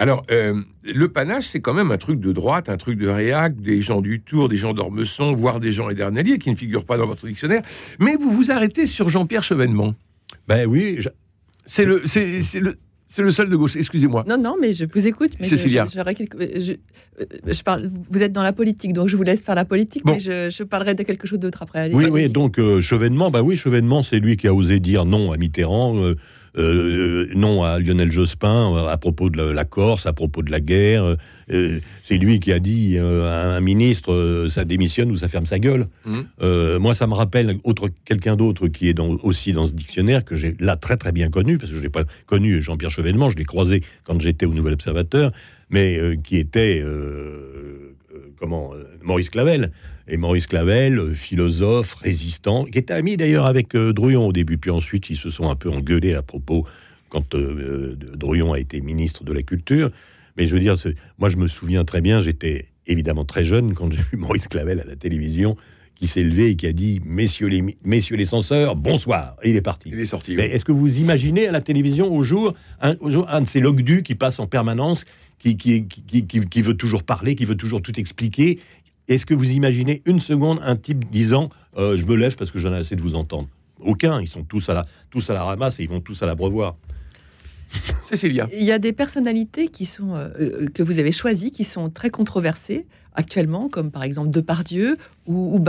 Alors, 0.00 0.24
euh, 0.30 0.54
le 0.82 1.08
panache, 1.08 1.46
c'est 1.48 1.60
quand 1.60 1.74
même 1.74 1.90
un 1.90 1.98
truc 1.98 2.20
de 2.20 2.32
droite, 2.32 2.70
un 2.70 2.78
truc 2.78 2.98
de 2.98 3.06
réac, 3.06 3.60
des 3.60 3.82
gens 3.82 4.00
du 4.00 4.20
Tour, 4.22 4.48
des 4.48 4.56
gens 4.56 4.72
d'Ormesson, 4.72 5.34
voire 5.34 5.60
des 5.60 5.72
gens 5.72 5.90
éterneliers 5.90 6.38
qui 6.38 6.50
ne 6.50 6.56
figurent 6.56 6.86
pas 6.86 6.96
dans 6.96 7.06
votre 7.06 7.26
dictionnaire. 7.26 7.60
Mais 7.98 8.16
vous 8.16 8.30
vous 8.30 8.50
arrêtez 8.50 8.86
sur 8.86 9.10
Jean-Pierre 9.10 9.44
Chevènement. 9.44 9.94
Ben 10.48 10.66
oui, 10.66 10.96
je- 11.00 11.10
C'est 11.66 11.84
le, 11.84 12.00
c'est, 12.06 12.40
c'est 12.40 12.60
le, 12.60 12.78
c'est 13.08 13.20
le 13.22 13.30
seul 13.30 13.50
de 13.50 13.56
gauche. 13.56 13.76
Excusez-moi. 13.76 14.24
Non, 14.26 14.38
non, 14.38 14.56
mais 14.58 14.72
je 14.72 14.86
vous 14.90 15.06
écoute. 15.06 15.32
Mais 15.38 15.46
Cécilia. 15.46 15.84
je- 15.86 15.96
j'aurais 15.98 16.14
quelque- 16.14 16.58
je, 16.58 16.72
euh, 16.72 17.24
je 17.46 17.62
parle, 17.62 17.90
vous 18.10 18.22
êtes 18.22 18.32
dans 18.32 18.42
la 18.42 18.54
politique, 18.54 18.94
donc 18.94 19.08
je 19.08 19.16
vous 19.18 19.22
laisse 19.22 19.42
faire 19.42 19.54
la 19.54 19.66
politique, 19.66 20.04
Bon. 20.04 20.12
mais 20.14 20.20
je, 20.20 20.48
je 20.48 20.62
parlerai 20.62 20.94
de 20.94 21.02
quelque 21.02 21.26
chose 21.28 21.38
d'autre 21.40 21.60
après. 21.62 21.80
Allez, 21.80 21.94
oui, 21.94 22.06
oui. 22.10 22.30
Donc 22.30 22.58
euh, 22.58 22.80
Chevènement, 22.80 23.30
bah 23.30 23.42
oui, 23.42 23.56
Chevènement, 23.58 24.02
c'est 24.02 24.18
lui 24.18 24.38
qui 24.38 24.48
a 24.48 24.54
osé 24.54 24.80
dire 24.80 25.04
non 25.04 25.30
à 25.30 25.36
Mitterrand, 25.36 25.96
euh, 26.02 26.16
euh, 26.58 27.28
non 27.34 27.62
à 27.62 27.78
Lionel 27.78 28.10
Jospin 28.10 28.72
euh, 28.74 28.88
à 28.88 28.96
propos 28.96 29.30
de 29.30 29.40
la, 29.42 29.64
Corse, 29.64 30.06
à 30.06 30.12
propos 30.12 30.42
de 30.42 30.50
la 30.50 30.60
guerre. 30.60 31.16
Euh, 31.52 31.80
c'est 32.04 32.16
lui 32.16 32.38
qui 32.40 32.52
a 32.52 32.58
dit 32.60 32.96
euh, 32.96 33.28
à 33.30 33.56
un 33.56 33.60
ministre, 33.60 34.12
euh, 34.12 34.48
ça 34.48 34.64
démissionne 34.64 35.10
ou 35.10 35.16
ça 35.16 35.28
ferme 35.28 35.46
sa 35.46 35.58
gueule. 35.58 35.86
Euh, 36.42 36.78
moi, 36.78 36.94
ça 36.94 37.06
me 37.06 37.14
rappelle 37.14 37.58
autre 37.64 37.88
quelqu'un 38.04 38.36
d'autre 38.36 38.68
qui 38.68 38.88
est 38.88 38.94
dans- 38.94 39.16
aussi 39.22 39.52
dans 39.52 39.66
ce 39.66 39.72
dictionnaire 39.72 40.24
que 40.24 40.34
j'ai 40.34 40.54
là 40.60 40.76
très 40.76 40.96
très 40.96 41.12
bien 41.12 41.28
connu 41.30 41.58
parce 41.58 41.70
que 41.72 41.76
je 41.78 41.82
l'ai 41.82 41.88
pas 41.88 42.04
connu 42.26 42.62
Jean-Pierre 42.62 42.90
Chevènement, 42.90 43.30
je 43.30 43.36
l'ai 43.36 43.44
croisé 43.44 43.82
quand 44.04 44.20
j'étais 44.20 44.46
au 44.46 44.54
Nouvel 44.54 44.74
Observateur, 44.74 45.32
mais 45.70 45.98
euh, 45.98 46.14
qui 46.22 46.36
était 46.36 46.80
euh, 46.80 47.94
euh, 48.14 48.32
comment 48.38 48.72
euh, 48.74 48.84
Maurice 49.02 49.30
Clavel. 49.30 49.70
Et 50.08 50.16
Maurice 50.16 50.46
Clavel, 50.46 50.98
euh, 50.98 51.14
philosophe, 51.14 51.94
résistant, 51.94 52.64
qui 52.64 52.78
était 52.78 52.94
ami 52.94 53.16
d'ailleurs 53.16 53.46
avec 53.46 53.74
euh, 53.74 53.92
Druon 53.92 54.26
au 54.26 54.32
début, 54.32 54.58
puis 54.58 54.70
ensuite 54.70 55.10
ils 55.10 55.16
se 55.16 55.30
sont 55.30 55.48
un 55.48 55.56
peu 55.56 55.70
engueulés 55.70 56.14
à 56.14 56.22
propos 56.22 56.66
quand 57.08 57.34
euh, 57.34 57.96
Drouillon 58.14 58.52
a 58.52 58.58
été 58.60 58.80
ministre 58.80 59.24
de 59.24 59.32
la 59.32 59.42
Culture. 59.42 59.90
Mais 60.36 60.46
je 60.46 60.54
veux 60.54 60.60
dire, 60.60 60.76
moi, 61.18 61.28
je 61.28 61.36
me 61.36 61.46
souviens 61.48 61.84
très 61.84 62.00
bien, 62.00 62.20
j'étais 62.20 62.68
évidemment 62.86 63.24
très 63.24 63.44
jeune 63.44 63.74
quand 63.74 63.92
j'ai 63.92 64.02
vu 64.12 64.16
Maurice 64.16 64.48
Clavel 64.48 64.80
à 64.80 64.84
la 64.84 64.96
télévision 64.96 65.56
qui 66.00 66.06
s'est 66.06 66.22
levé 66.22 66.48
et 66.48 66.56
qui 66.56 66.66
a 66.66 66.72
dit 66.72 67.00
Messieurs 67.04 67.48
les, 67.48 67.62
messieurs 67.84 68.16
les 68.16 68.24
censeurs, 68.24 68.74
bonsoir. 68.74 69.36
Et 69.42 69.50
il 69.50 69.56
est 69.56 69.62
parti. 69.62 69.90
Il 69.92 70.00
est 70.00 70.06
sorti. 70.06 70.34
Mais 70.34 70.46
est-ce 70.46 70.64
que 70.64 70.72
vous 70.72 70.98
imaginez 70.98 71.46
à 71.46 71.52
la 71.52 71.60
télévision 71.60 72.12
au 72.14 72.22
jour 72.22 72.54
un, 72.80 72.96
un 73.28 73.40
de 73.42 73.48
ces 73.48 73.60
logdus 73.60 74.02
qui 74.02 74.14
passe 74.14 74.40
en 74.40 74.46
permanence, 74.46 75.04
qui, 75.38 75.56
qui, 75.56 75.86
qui, 75.86 76.24
qui, 76.24 76.62
veut 76.62 76.74
toujours 76.74 77.02
parler, 77.02 77.34
qui 77.34 77.44
veut 77.44 77.56
toujours 77.56 77.82
tout 77.82 77.98
expliquer 78.00 78.58
Est-ce 79.10 79.26
que 79.26 79.34
vous 79.34 79.50
imaginez 79.50 80.02
une 80.06 80.20
seconde 80.20 80.60
un 80.62 80.76
type 80.76 81.10
disant 81.10 81.48
euh, 81.76 81.96
Je 81.96 82.04
me 82.06 82.14
lève 82.14 82.36
parce 82.36 82.52
que 82.52 82.60
j'en 82.60 82.72
ai 82.72 82.76
assez 82.76 82.94
de 82.94 83.02
vous 83.02 83.16
entendre? 83.16 83.48
Aucun. 83.80 84.20
Ils 84.20 84.28
sont 84.28 84.44
tous 84.44 84.68
à 84.68 84.74
la, 84.74 84.86
tous 85.10 85.28
à 85.30 85.34
la 85.34 85.42
ramasse 85.42 85.80
et 85.80 85.82
ils 85.82 85.88
vont 85.88 86.00
tous 86.00 86.22
à 86.22 86.26
l'abreuvoir. 86.26 86.76
Cécilia. 88.04 88.48
Il 88.52 88.62
y 88.62 88.70
a 88.70 88.78
des 88.78 88.92
personnalités 88.92 89.66
qui 89.66 89.84
sont, 89.84 90.14
euh, 90.14 90.28
euh, 90.40 90.66
que 90.72 90.84
vous 90.84 91.00
avez 91.00 91.10
choisies 91.10 91.50
qui 91.50 91.64
sont 91.64 91.90
très 91.90 92.10
controversées 92.10 92.86
actuellement, 93.14 93.68
comme 93.68 93.90
par 93.90 94.04
exemple 94.04 94.30
Depardieu 94.30 94.96
ou, 95.26 95.56
ou 95.56 95.64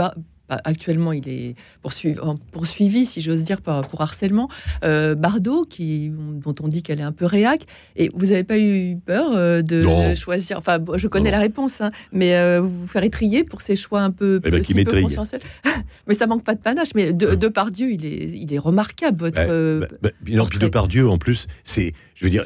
actuellement 0.64 1.12
il 1.12 1.28
est 1.28 1.54
poursuivi, 1.82 2.18
poursuivi 2.52 3.06
si 3.06 3.20
j'ose 3.20 3.42
dire, 3.42 3.60
pour, 3.60 4.00
harcèlement. 4.00 4.48
Euh, 4.84 5.14
Bardot, 5.14 5.64
qui, 5.64 6.10
dont 6.10 6.54
on 6.62 6.68
dit 6.68 6.82
qu'elle 6.82 7.00
est 7.00 7.04
un 7.04 7.12
peu 7.12 7.26
réac. 7.26 7.62
Et 7.96 8.10
vous 8.14 8.26
n'avez 8.26 8.44
pas 8.44 8.58
eu 8.58 8.96
peur 9.04 9.32
euh, 9.32 9.62
de 9.62 10.14
choisir? 10.14 10.58
Enfin, 10.58 10.78
je 10.94 11.08
connais 11.08 11.30
la 11.30 11.38
réponse, 11.38 11.80
hein, 11.80 11.90
mais 12.12 12.34
euh, 12.34 12.60
vous 12.60 12.82
vous 12.82 12.86
faire 12.86 13.04
étrier 13.04 13.44
pour 13.44 13.62
ces 13.62 13.76
choix 13.76 14.00
un 14.00 14.10
peu, 14.10 14.40
eh 14.44 14.50
ben, 14.50 14.62
peu 14.62 15.02
consensuels? 15.02 15.42
mais 16.06 16.14
ça 16.14 16.26
manque 16.26 16.44
pas 16.44 16.54
de 16.54 16.60
panache. 16.60 16.88
Mais 16.94 17.12
de, 17.12 17.34
Depardieu, 17.34 17.92
il 17.92 18.04
est, 18.04 18.30
il 18.34 18.52
est 18.52 18.58
remarquable. 18.58 19.18
Votre, 19.18 19.80
bah, 19.80 19.86
bah, 20.02 20.10
bah, 20.20 20.44
puis 20.48 20.58
Depardieu, 20.58 21.08
en 21.08 21.18
plus, 21.18 21.46
c'est 21.64 21.94
je 22.22 22.26
veux 22.26 22.30
dire, 22.30 22.44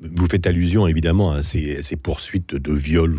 vous 0.00 0.26
faites 0.26 0.48
allusion 0.48 0.88
évidemment 0.88 1.30
à 1.30 1.42
ces, 1.42 1.96
poursuites 2.02 2.56
de 2.56 2.72
viol, 2.72 3.16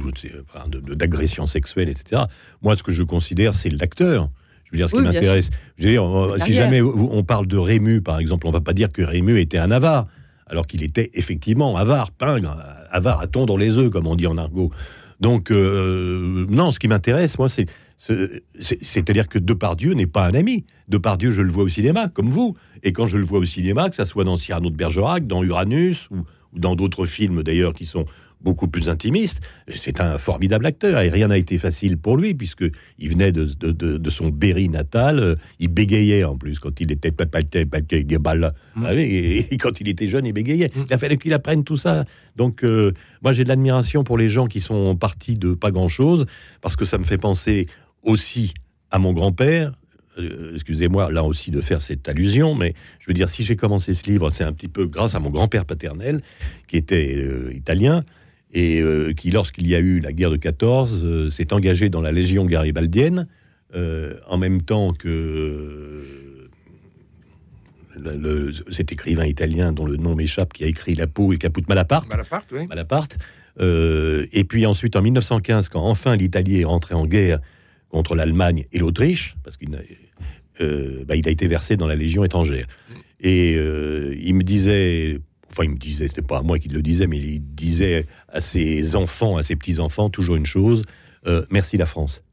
d'agression 0.72 1.48
sexuelle, 1.48 1.88
etc. 1.88 2.24
Moi, 2.62 2.76
ce 2.76 2.84
que 2.84 2.92
je 2.92 3.04
considère, 3.04 3.54
c'est 3.54 3.70
l'acteur. 3.70 4.30
Je 4.66 4.72
veux 4.72 4.78
dire, 4.80 4.90
ce 4.90 4.96
qui 4.96 5.02
m'intéresse. 5.02 5.50
Je 5.78 5.86
veux 5.86 5.92
dire, 5.92 6.04
euh, 6.04 6.38
si 6.44 6.54
jamais 6.54 6.82
on 6.82 7.24
parle 7.24 7.48
de 7.48 7.58
Rému, 7.58 8.02
par 8.02 8.20
exemple, 8.20 8.48
on 8.48 8.52
va 8.52 8.60
pas 8.60 8.74
dire 8.74 8.92
que 8.92 9.02
Rému 9.02 9.40
était 9.40 9.60
un 9.60 9.72
avare, 9.72 10.08
alors 10.48 10.68
qu'il 10.68 10.84
était 10.84 11.10
effectivement 11.14 11.78
avare, 11.78 12.12
pingre, 12.12 12.58
avare 12.92 13.22
à 13.22 13.28
tondre 13.28 13.58
les 13.58 13.78
œufs, 13.78 13.90
comme 13.90 14.08
on 14.08 14.16
dit 14.16 14.28
en 14.28 14.38
argot. 14.38 14.72
Donc, 15.22 15.52
euh, 15.52 16.46
non, 16.50 16.72
ce 16.72 16.80
qui 16.80 16.90
m'intéresse, 16.90 17.40
moi, 17.40 17.48
c'est. 17.48 17.66
C'est-à-dire 17.98 19.28
que 19.28 19.40
Depardieu 19.40 19.94
n'est 19.94 20.08
pas 20.08 20.28
un 20.28 20.34
ami. 20.34 20.66
Depardieu, 20.88 21.32
je 21.32 21.42
le 21.42 21.52
vois 21.52 21.64
au 21.64 21.68
cinéma, 21.68 22.10
comme 22.10 22.30
vous. 22.30 22.56
Et 22.84 22.94
quand 22.94 23.08
je 23.08 23.18
le 23.18 23.24
vois 23.24 23.40
au 23.40 23.46
cinéma, 23.46 23.90
que 23.90 23.96
ça 23.96 24.06
soit 24.06 24.24
dans 24.24 24.38
Cyrano 24.38 24.70
de 24.70 24.76
Bergerac, 24.76 25.26
dans 25.26 25.44
Uranus, 25.44 26.08
ou 26.12 26.26
dans 26.54 26.76
d'autres 26.76 27.06
films 27.06 27.44
d'ailleurs 27.44 27.74
qui 27.74 27.86
sont 27.86 28.06
beaucoup 28.42 28.68
plus 28.68 28.90
intimiste. 28.90 29.42
C'est 29.68 30.00
un 30.00 30.18
formidable 30.18 30.66
acteur 30.66 31.02
et 31.02 31.10
rien 31.10 31.28
n'a 31.30 31.38
été 31.38 31.58
facile 31.58 31.98
pour 31.98 32.18
lui 32.18 32.34
puisque 32.34 32.66
il 33.00 33.10
venait 33.10 33.32
de, 33.32 33.46
de, 33.46 34.10
son 34.10 34.30
Berry 34.30 34.70
natal. 34.70 35.38
Il 35.60 35.70
bégayait 35.70 36.24
en 36.24 36.38
plus 36.38 36.60
quand 36.60 36.80
il 36.80 36.92
était 36.92 37.12
et, 39.00 39.58
quand 39.58 39.82
il 39.82 39.88
était 39.88 40.08
jeune, 40.08 40.26
il 40.26 40.34
bégayait. 40.34 40.72
Mm. 40.74 40.86
Il 40.88 40.94
a 40.94 40.98
fallu 40.98 41.18
qu'il 41.18 41.34
apprenne 41.34 41.64
tout 41.64 41.78
ça. 41.78 42.06
Donc 42.36 42.64
euh, 42.64 42.94
moi 43.24 43.34
j'ai 43.34 43.44
de 43.44 43.50
l'admiration 43.50 44.04
pour 44.04 44.18
les 44.18 44.30
gens 44.30 44.46
qui 44.48 44.60
sont 44.60 44.96
partis 44.96 45.36
de 45.36 45.54
pas 45.54 45.72
grand 45.72 45.90
chose 45.90 46.28
parce 46.62 46.76
que 46.76 46.86
ça 46.86 46.98
me 46.98 47.04
fait 47.04 47.18
penser 47.18 47.68
aussi 48.04 48.54
à 48.92 49.00
mon 49.00 49.14
grand-père, 49.14 49.74
euh, 50.18 50.54
excusez-moi 50.54 51.12
là 51.12 51.24
aussi 51.24 51.52
de 51.52 51.62
faire 51.62 51.82
cette 51.82 52.08
allusion, 52.08 52.56
mais 52.56 52.74
je 53.00 53.08
veux 53.08 53.14
dire, 53.14 53.30
si 53.30 53.44
j'ai 53.44 53.56
commencé 53.56 53.94
ce 53.94 54.10
livre, 54.10 54.30
c'est 54.30 54.44
un 54.44 54.54
petit 54.54 54.68
peu 54.68 54.86
grâce 54.86 55.16
à 55.16 55.20
mon 55.20 55.30
grand-père 55.30 55.66
paternel, 55.66 56.22
qui 56.68 56.78
était 56.78 57.24
italien, 57.54 58.04
et 58.54 58.82
euh, 58.82 59.14
qui, 59.14 59.32
lorsqu'il 59.32 59.68
y 59.68 59.76
a 59.76 59.80
eu 59.80 60.00
la 60.00 60.14
guerre 60.14 60.32
de 60.32 60.38
14, 60.38 61.02
euh, 61.04 61.30
s'est 61.30 61.54
engagé 61.54 61.90
dans 61.90 62.02
la 62.02 62.12
Légion 62.12 62.46
garibaldienne, 62.46 63.28
euh, 63.76 64.16
en 64.28 64.38
même 64.38 64.62
temps 64.62 64.94
que 64.94 66.04
cet 68.72 68.92
écrivain 68.92 69.26
italien 69.26 69.72
dont 69.72 69.86
le 69.86 69.98
nom 69.98 70.16
m'échappe, 70.16 70.54
qui 70.54 70.64
a 70.64 70.68
écrit 70.68 70.94
La 70.94 71.08
peau 71.08 71.34
et 71.34 71.38
Caput 71.38 71.64
Malaparte. 71.68 72.10
Malaparte, 72.10 72.50
oui. 72.52 72.68
Malaparte. 72.68 73.18
et 73.60 74.44
puis 74.48 74.68
ensuite, 74.68 74.96
en 74.96 75.02
1915, 75.02 75.70
quand 75.70 75.82
enfin 75.82 76.16
l'Italie 76.16 76.62
est 76.62 76.66
rentrée 76.66 76.94
en 76.94 77.08
guerre 77.08 77.40
contre 77.90 78.16
l'Allemagne 78.16 78.66
et 78.72 78.80
l'Autriche, 78.80 79.36
parce 79.44 79.58
qu'il 79.58 79.70
bah, 79.70 81.16
il 81.16 81.28
a 81.28 81.32
été 81.32 81.48
versé 81.48 81.78
dans 81.78 81.88
la 81.88 81.96
Légion 81.96 82.24
étrangère. 82.24 82.68
Et 83.20 83.54
il 83.54 84.36
me 84.36 84.44
disait, 84.44 85.20
enfin 85.50 85.64
il 85.64 85.72
me 85.72 85.78
disait, 85.78 86.08
c'était 86.08 86.22
pas 86.22 86.40
à 86.40 86.42
moi 86.42 86.60
qui 86.60 86.70
le 86.70 86.82
disait, 86.82 87.08
mais 87.08 87.18
il 87.18 87.40
disait 87.40 88.06
à 88.30 88.42
ses 88.42 88.96
enfants, 88.96 89.38
à 89.38 89.44
ses 89.44 89.56
petits-enfants, 89.56 90.10
toujours 90.10 90.36
une 90.36 90.46
chose, 90.46 90.84
euh, 91.26 91.46
merci 91.50 91.78
la 91.78 91.86
France. 91.86 92.24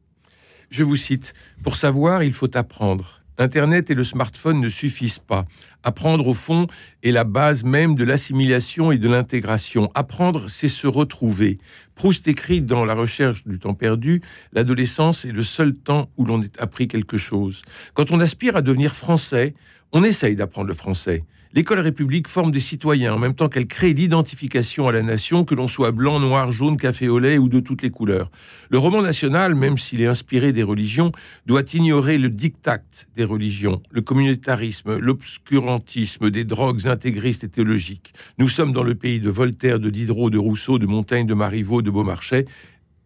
Je 0.71 0.85
vous 0.85 0.97
cite, 0.97 1.35
pour 1.63 1.77
savoir, 1.77 2.23
il 2.23 2.33
faut 2.33 2.55
apprendre. 2.57 3.23
Internet 3.39 3.91
et 3.91 3.95
le 3.95 4.05
smartphone 4.05 4.61
ne 4.61 4.69
suffisent 4.69 5.19
pas. 5.19 5.45
Apprendre, 5.83 6.27
au 6.29 6.35
fond, 6.35 6.67
est 7.03 7.11
la 7.11 7.25
base 7.25 7.65
même 7.65 7.95
de 7.95 8.05
l'assimilation 8.05 8.93
et 8.93 8.99
de 8.99 9.09
l'intégration. 9.09 9.91
Apprendre, 9.95 10.49
c'est 10.49 10.69
se 10.69 10.87
retrouver. 10.87 11.59
Proust 11.95 12.27
écrit 12.29 12.61
dans 12.61 12.85
La 12.85 12.95
recherche 12.95 13.45
du 13.45 13.59
temps 13.59 13.75
perdu, 13.75 14.23
l'adolescence 14.53 15.25
est 15.25 15.33
le 15.33 15.43
seul 15.43 15.75
temps 15.75 16.09
où 16.17 16.25
l'on 16.25 16.43
est 16.43 16.61
appris 16.61 16.89
quelque 16.89 17.17
chose. 17.17 17.63
Quand 17.95 18.13
on 18.13 18.21
aspire 18.21 18.57
à 18.57 18.63
devenir 18.63 18.95
français, 18.95 19.55
on 19.93 20.05
essaye 20.05 20.37
d'apprendre 20.37 20.69
le 20.69 20.75
français. 20.75 21.25
L'école 21.57 21.79
république 21.79 22.27
forme 22.27 22.51
des 22.51 22.59
citoyens 22.59 23.15
en 23.15 23.19
même 23.21 23.37
temps 23.37 23.49
qu'elle 23.49 23.69
crée 23.69 23.93
l'identification 23.93 24.89
à 24.89 24.93
la 24.93 25.03
nation, 25.03 25.45
que 25.45 25.55
l'on 25.55 25.69
soit 25.69 25.93
blanc, 25.93 26.19
noir, 26.19 26.51
jaune, 26.51 26.77
café 26.77 27.07
au 27.07 27.21
lait 27.21 27.39
ou 27.39 27.49
de 27.49 27.61
toutes 27.61 27.83
les 27.83 27.91
couleurs. 27.91 28.29
Le 28.71 28.79
roman 28.79 29.03
national, 29.03 29.55
même 29.55 29.79
s'il 29.79 30.03
est 30.03 30.09
inspiré 30.09 30.53
des 30.53 30.65
religions, 30.65 31.13
doit 31.47 31.63
ignorer 31.73 32.19
le 32.19 32.29
diktat 32.29 32.83
des 33.15 33.23
religions, 33.23 33.81
le 33.93 34.03
communautarisme, 34.03 34.99
l'obscurantisme 34.99 36.29
des 36.29 36.43
drogues 36.43 36.89
intégristes 36.89 37.45
et 37.45 37.49
théologiques. 37.49 38.15
Nous 38.39 38.49
sommes 38.49 38.73
dans 38.73 38.83
le 38.83 38.97
pays 38.97 39.21
de 39.21 39.31
Voltaire, 39.31 39.79
de 39.79 39.91
Diderot, 39.91 40.31
de 40.31 40.39
Rousseau, 40.39 40.81
de 40.81 40.87
Montaigne, 40.87 41.29
de 41.29 41.35
Marivaux, 41.35 41.83
de 41.83 41.91
Beaumarchais 41.91 42.47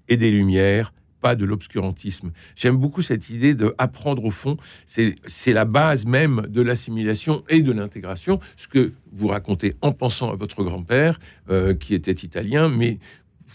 et 0.08 0.16
des 0.16 0.30
Lumières, 0.30 0.94
pas 1.20 1.34
de 1.34 1.44
l'obscurantisme. 1.44 2.32
J'aime 2.56 2.76
beaucoup 2.76 3.02
cette 3.02 3.30
idée 3.30 3.54
de 3.54 3.74
apprendre 3.78 4.24
au 4.24 4.30
fond. 4.30 4.56
C'est 4.86 5.52
la 5.52 5.64
base 5.64 6.04
même 6.04 6.46
de 6.48 6.62
l'assimilation 6.62 7.44
et 7.48 7.62
de 7.62 7.72
l'intégration, 7.72 8.40
ce 8.56 8.68
que 8.68 8.92
vous 9.12 9.28
racontez 9.28 9.74
en 9.80 9.92
pensant 9.92 10.30
à 10.30 10.36
votre 10.36 10.62
grand-père, 10.62 11.20
euh, 11.50 11.74
qui 11.74 11.94
était 11.94 12.12
italien, 12.12 12.68
mais 12.68 12.98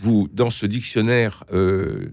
vous, 0.01 0.29
dans 0.34 0.50
ce 0.50 0.65
dictionnaire 0.65 1.43
euh, 1.53 2.12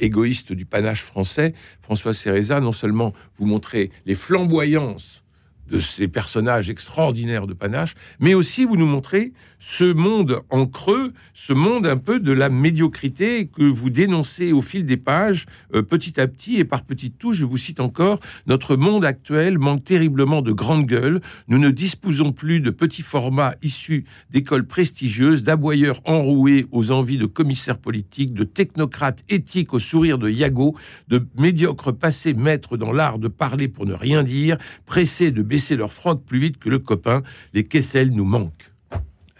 égoïste 0.00 0.52
du 0.52 0.64
panache 0.64 1.02
français, 1.02 1.54
François 1.82 2.14
Cereza, 2.14 2.60
non 2.60 2.72
seulement 2.72 3.12
vous 3.36 3.46
montrez 3.46 3.90
les 4.06 4.14
flamboyances 4.14 5.22
de 5.68 5.80
ces 5.80 6.08
personnages 6.08 6.70
extraordinaires 6.70 7.46
de 7.46 7.54
panache, 7.54 7.94
mais 8.20 8.34
aussi 8.34 8.64
vous 8.64 8.76
nous 8.76 8.86
montrez 8.86 9.32
ce 9.64 9.84
monde 9.84 10.42
en 10.50 10.66
creux, 10.66 11.12
ce 11.34 11.52
monde 11.52 11.86
un 11.86 11.96
peu 11.96 12.18
de 12.18 12.32
la 12.32 12.48
médiocrité 12.48 13.46
que 13.46 13.62
vous 13.62 13.90
dénoncez 13.90 14.52
au 14.52 14.60
fil 14.60 14.84
des 14.84 14.96
pages, 14.96 15.46
euh, 15.74 15.82
petit 15.82 16.20
à 16.20 16.26
petit 16.26 16.56
et 16.56 16.64
par 16.64 16.82
petites 16.82 17.16
touches. 17.16 17.36
Je 17.36 17.44
vous 17.44 17.56
cite 17.56 17.78
encore, 17.78 18.18
notre 18.48 18.74
monde 18.74 19.04
actuel 19.04 19.58
manque 19.58 19.84
terriblement 19.84 20.42
de 20.42 20.50
grandes 20.50 20.86
gueules. 20.86 21.20
Nous 21.46 21.58
ne 21.58 21.70
disposons 21.70 22.32
plus 22.32 22.58
de 22.58 22.70
petits 22.70 23.02
formats 23.02 23.54
issus 23.62 24.04
d'écoles 24.30 24.66
prestigieuses, 24.66 25.44
d'aboyeurs 25.44 26.00
enroués 26.06 26.66
aux 26.72 26.90
envies 26.90 27.18
de 27.18 27.26
commissaires 27.26 27.78
politiques, 27.78 28.34
de 28.34 28.44
technocrates 28.44 29.22
éthiques 29.28 29.74
au 29.74 29.78
sourire 29.78 30.18
de 30.18 30.28
Yago, 30.28 30.74
de 31.06 31.24
médiocres 31.38 31.94
passés 31.94 32.34
maîtres 32.34 32.76
dans 32.76 32.92
l'art 32.92 33.20
de 33.20 33.28
parler 33.28 33.68
pour 33.68 33.86
ne 33.86 33.94
rien 33.94 34.24
dire, 34.24 34.58
pressés 34.86 35.30
de 35.30 35.42
baisser 35.52 35.76
leur 35.76 35.92
froc 35.92 36.22
plus 36.26 36.38
vite 36.38 36.56
que 36.58 36.70
le 36.70 36.78
copain. 36.78 37.22
Les 37.52 37.64
Kessel 37.64 38.10
nous 38.10 38.24
manquent. 38.24 38.70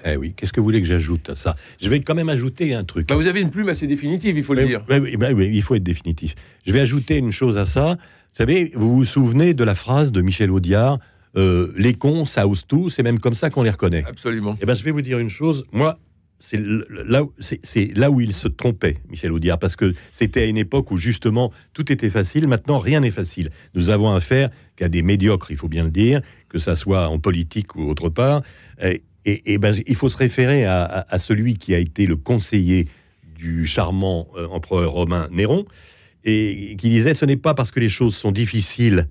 Eh 0.04 0.16
oui, 0.16 0.34
qu'est-ce 0.36 0.52
que 0.52 0.60
vous 0.60 0.66
voulez 0.66 0.82
que 0.82 0.86
j'ajoute 0.86 1.30
à 1.30 1.34
ça? 1.34 1.56
Je 1.80 1.88
vais 1.88 2.00
quand 2.00 2.14
même 2.14 2.28
ajouter 2.28 2.74
un 2.74 2.84
truc. 2.84 3.08
Bah, 3.08 3.14
vous 3.14 3.28
avez 3.28 3.40
une 3.40 3.50
plume 3.50 3.70
assez 3.70 3.86
définitive, 3.86 4.36
il 4.36 4.44
faut 4.44 4.52
le 4.52 4.66
dire. 4.66 4.84
Oui, 4.90 5.16
oui, 5.16 5.50
il 5.54 5.62
faut 5.62 5.74
être 5.74 5.82
définitif. 5.82 6.34
Je 6.66 6.72
vais 6.72 6.80
ajouter 6.80 7.16
une 7.16 7.32
chose 7.32 7.56
à 7.56 7.64
ça. 7.64 7.96
Vous 7.96 8.36
savez, 8.36 8.72
vous 8.74 8.94
vous 8.94 9.04
souvenez 9.04 9.54
de 9.54 9.64
la 9.64 9.74
phrase 9.74 10.12
de 10.12 10.20
Michel 10.20 10.50
Audiard 10.50 10.98
euh, 11.36 11.72
Les 11.78 11.94
cons, 11.94 12.26
ça 12.26 12.46
ose 12.46 12.66
tout, 12.66 12.90
c'est 12.90 13.02
même 13.02 13.20
comme 13.20 13.34
ça 13.34 13.48
qu'on 13.48 13.62
les 13.62 13.70
reconnaît. 13.70 14.04
Absolument. 14.06 14.58
Eh 14.60 14.66
ben, 14.66 14.74
je 14.74 14.84
vais 14.84 14.90
vous 14.90 15.02
dire 15.02 15.18
une 15.18 15.30
chose. 15.30 15.64
Moi, 15.72 15.98
c'est 16.42 17.94
là, 17.94 18.10
où 18.10 18.20
il 18.20 18.32
se 18.32 18.48
trompait, 18.48 18.98
Michel 19.08 19.30
Audiard, 19.30 19.60
parce 19.60 19.76
que 19.76 19.94
c'était 20.10 20.42
à 20.42 20.46
une 20.46 20.56
époque 20.56 20.90
où 20.90 20.96
justement 20.96 21.52
tout 21.72 21.92
était 21.92 22.10
facile. 22.10 22.48
Maintenant, 22.48 22.80
rien 22.80 22.98
n'est 22.98 23.12
facile. 23.12 23.50
Nous 23.74 23.90
avons 23.90 24.12
affaire 24.12 24.50
qu'à 24.74 24.88
des 24.88 25.02
médiocres, 25.02 25.52
il 25.52 25.56
faut 25.56 25.68
bien 25.68 25.84
le 25.84 25.90
dire, 25.90 26.20
que 26.48 26.58
ça 26.58 26.74
soit 26.74 27.08
en 27.08 27.20
politique 27.20 27.76
ou 27.76 27.88
autre 27.88 28.08
part. 28.08 28.42
Et, 29.24 29.58
ben, 29.58 29.72
il 29.86 29.94
faut 29.94 30.08
se 30.08 30.16
référer 30.16 30.66
à, 30.66 31.16
celui 31.18 31.54
qui 31.54 31.76
a 31.76 31.78
été 31.78 32.06
le 32.06 32.16
conseiller 32.16 32.88
du 33.36 33.64
charmant 33.64 34.26
euh, 34.36 34.48
empereur 34.48 34.90
romain 34.90 35.28
Néron, 35.30 35.64
et 36.24 36.76
qui 36.76 36.90
disait 36.90 37.14
ce 37.14 37.24
n'est 37.24 37.36
pas 37.36 37.54
parce 37.54 37.70
que 37.70 37.80
les 37.80 37.88
choses 37.88 38.16
sont 38.16 38.32
difficiles 38.32 39.08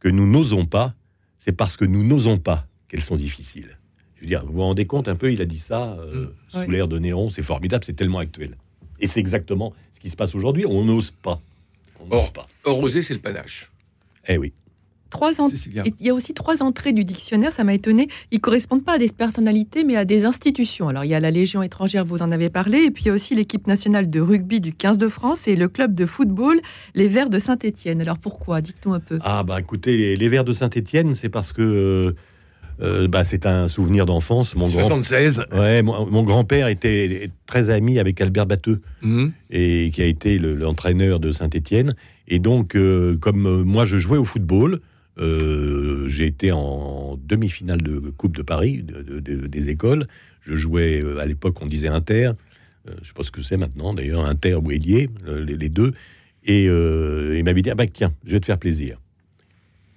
que 0.00 0.08
nous 0.08 0.26
n'osons 0.26 0.66
pas, 0.66 0.94
c'est 1.38 1.52
parce 1.52 1.78
que 1.78 1.86
nous 1.86 2.04
n'osons 2.04 2.36
pas 2.36 2.66
qu'elles 2.88 3.02
sont 3.02 3.16
difficiles. 3.16 3.78
Je 4.16 4.20
veux 4.22 4.26
dire, 4.28 4.44
vous 4.46 4.52
vous 4.54 4.60
rendez 4.62 4.86
compte 4.86 5.08
un 5.08 5.16
peu, 5.16 5.32
il 5.32 5.40
a 5.42 5.44
dit 5.44 5.58
ça 5.58 5.96
euh, 5.98 6.26
Mm. 6.26 6.30
sous 6.48 6.58
Ouais. 6.58 6.66
l'ère 6.68 6.88
de 6.88 6.98
Néron, 6.98 7.30
c'est 7.30 7.42
formidable, 7.42 7.84
c'est 7.84 7.96
tellement 7.96 8.18
actuel. 8.18 8.56
Et 9.00 9.06
c'est 9.06 9.20
exactement 9.20 9.72
ce 9.94 10.00
qui 10.00 10.10
se 10.10 10.16
passe 10.16 10.34
aujourd'hui, 10.34 10.64
on 10.66 10.84
n'ose 10.84 11.10
pas. 11.10 11.40
On 12.00 12.04
n'ose 12.06 12.24
Or, 12.26 12.32
pas. 12.32 12.42
or 12.64 12.76
rosé, 12.76 13.02
c'est 13.02 13.14
le 13.14 13.20
panache. 13.20 13.70
Eh 14.28 14.36
oui. 14.38 14.52
Trois 15.10 15.30
Il 16.00 16.06
y 16.06 16.10
a 16.10 16.14
aussi 16.14 16.34
trois 16.34 16.60
entrées 16.60 16.92
du 16.92 17.04
dictionnaire, 17.04 17.52
ça 17.52 17.62
m'a 17.62 17.74
étonné. 17.74 18.08
Ils 18.32 18.40
correspondent 18.40 18.84
pas 18.84 18.94
à 18.94 18.98
des 18.98 19.08
personnalités, 19.10 19.84
mais 19.84 19.94
à 19.94 20.04
des 20.04 20.24
institutions. 20.24 20.88
Alors, 20.88 21.04
il 21.04 21.08
y 21.10 21.14
a 21.14 21.20
la 21.20 21.30
Légion 21.30 21.62
étrangère, 21.62 22.04
vous 22.04 22.20
en 22.20 22.32
avez 22.32 22.50
parlé, 22.50 22.78
et 22.84 22.90
puis 22.90 23.04
il 23.04 23.06
y 23.08 23.10
a 23.10 23.14
aussi 23.14 23.36
l'équipe 23.36 23.68
nationale 23.68 24.10
de 24.10 24.20
rugby 24.20 24.60
du 24.60 24.72
15 24.72 24.98
de 24.98 25.06
France 25.06 25.46
et 25.46 25.54
le 25.54 25.68
club 25.68 25.94
de 25.94 26.04
football, 26.04 26.60
les 26.96 27.06
Verts 27.06 27.30
de 27.30 27.38
Saint-Étienne. 27.38 28.00
Alors, 28.00 28.18
pourquoi? 28.18 28.60
Dites-nous 28.60 28.92
un 28.92 28.98
peu. 28.98 29.20
Ah 29.22 29.44
bah 29.44 29.60
écoutez, 29.60 29.96
les, 29.96 30.16
les 30.16 30.28
vers 30.28 30.44
de 30.44 30.52
Saint-Étienne, 30.52 31.14
c'est 31.14 31.28
parce 31.28 31.52
que 31.52 32.16
euh, 32.80 33.06
bah, 33.08 33.24
c'est 33.24 33.46
un 33.46 33.68
souvenir 33.68 34.06
d'enfance. 34.06 34.54
Mon 34.56 34.68
grand, 34.68 34.80
76. 34.82 35.44
ouais, 35.52 35.82
mon, 35.82 36.06
mon 36.10 36.22
grand-père 36.24 36.68
était 36.68 37.30
très 37.46 37.70
ami 37.70 37.98
avec 37.98 38.20
Albert 38.20 38.46
Batteux. 38.46 38.80
Mhm. 39.02 39.32
et 39.50 39.90
qui 39.94 40.02
a 40.02 40.06
été 40.06 40.38
le- 40.38 40.54
l'entraîneur 40.54 41.20
de 41.20 41.30
Saint-Étienne. 41.32 41.94
Et 42.26 42.38
donc, 42.38 42.74
euh, 42.74 43.16
comme 43.18 43.46
euh, 43.46 43.64
moi, 43.64 43.84
je 43.84 43.96
jouais 43.98 44.18
au 44.18 44.24
football, 44.24 44.80
euh, 45.18 46.06
j'ai 46.08 46.26
été 46.26 46.52
en 46.52 47.18
demi-finale 47.24 47.82
de 47.82 47.98
Coupe 48.16 48.36
de 48.36 48.42
Paris, 48.42 48.82
de- 48.82 49.02
de- 49.02 49.20
de- 49.20 49.46
des 49.46 49.68
écoles. 49.68 50.04
Je 50.42 50.56
jouais, 50.56 51.02
à 51.20 51.26
l'époque, 51.26 51.56
on 51.62 51.66
disait 51.66 51.88
Inter. 51.88 52.32
Je 52.86 52.90
ne 52.92 52.96
sais 53.04 53.12
pas 53.14 53.22
ce 53.22 53.30
que 53.30 53.40
c'est 53.42 53.56
maintenant, 53.56 53.94
d'ailleurs, 53.94 54.26
Inter 54.26 54.54
ou 54.56 54.70
Ailier, 54.70 55.08
les, 55.26 55.56
les 55.56 55.68
deux. 55.70 55.92
Et 56.44 56.64
il 56.64 57.42
m'avait 57.44 57.62
dit, 57.62 57.70
ah 57.70 57.74
ben 57.74 57.88
tiens, 57.90 58.12
je 58.26 58.32
vais 58.32 58.40
te 58.40 58.46
faire 58.46 58.58
plaisir. 58.58 58.98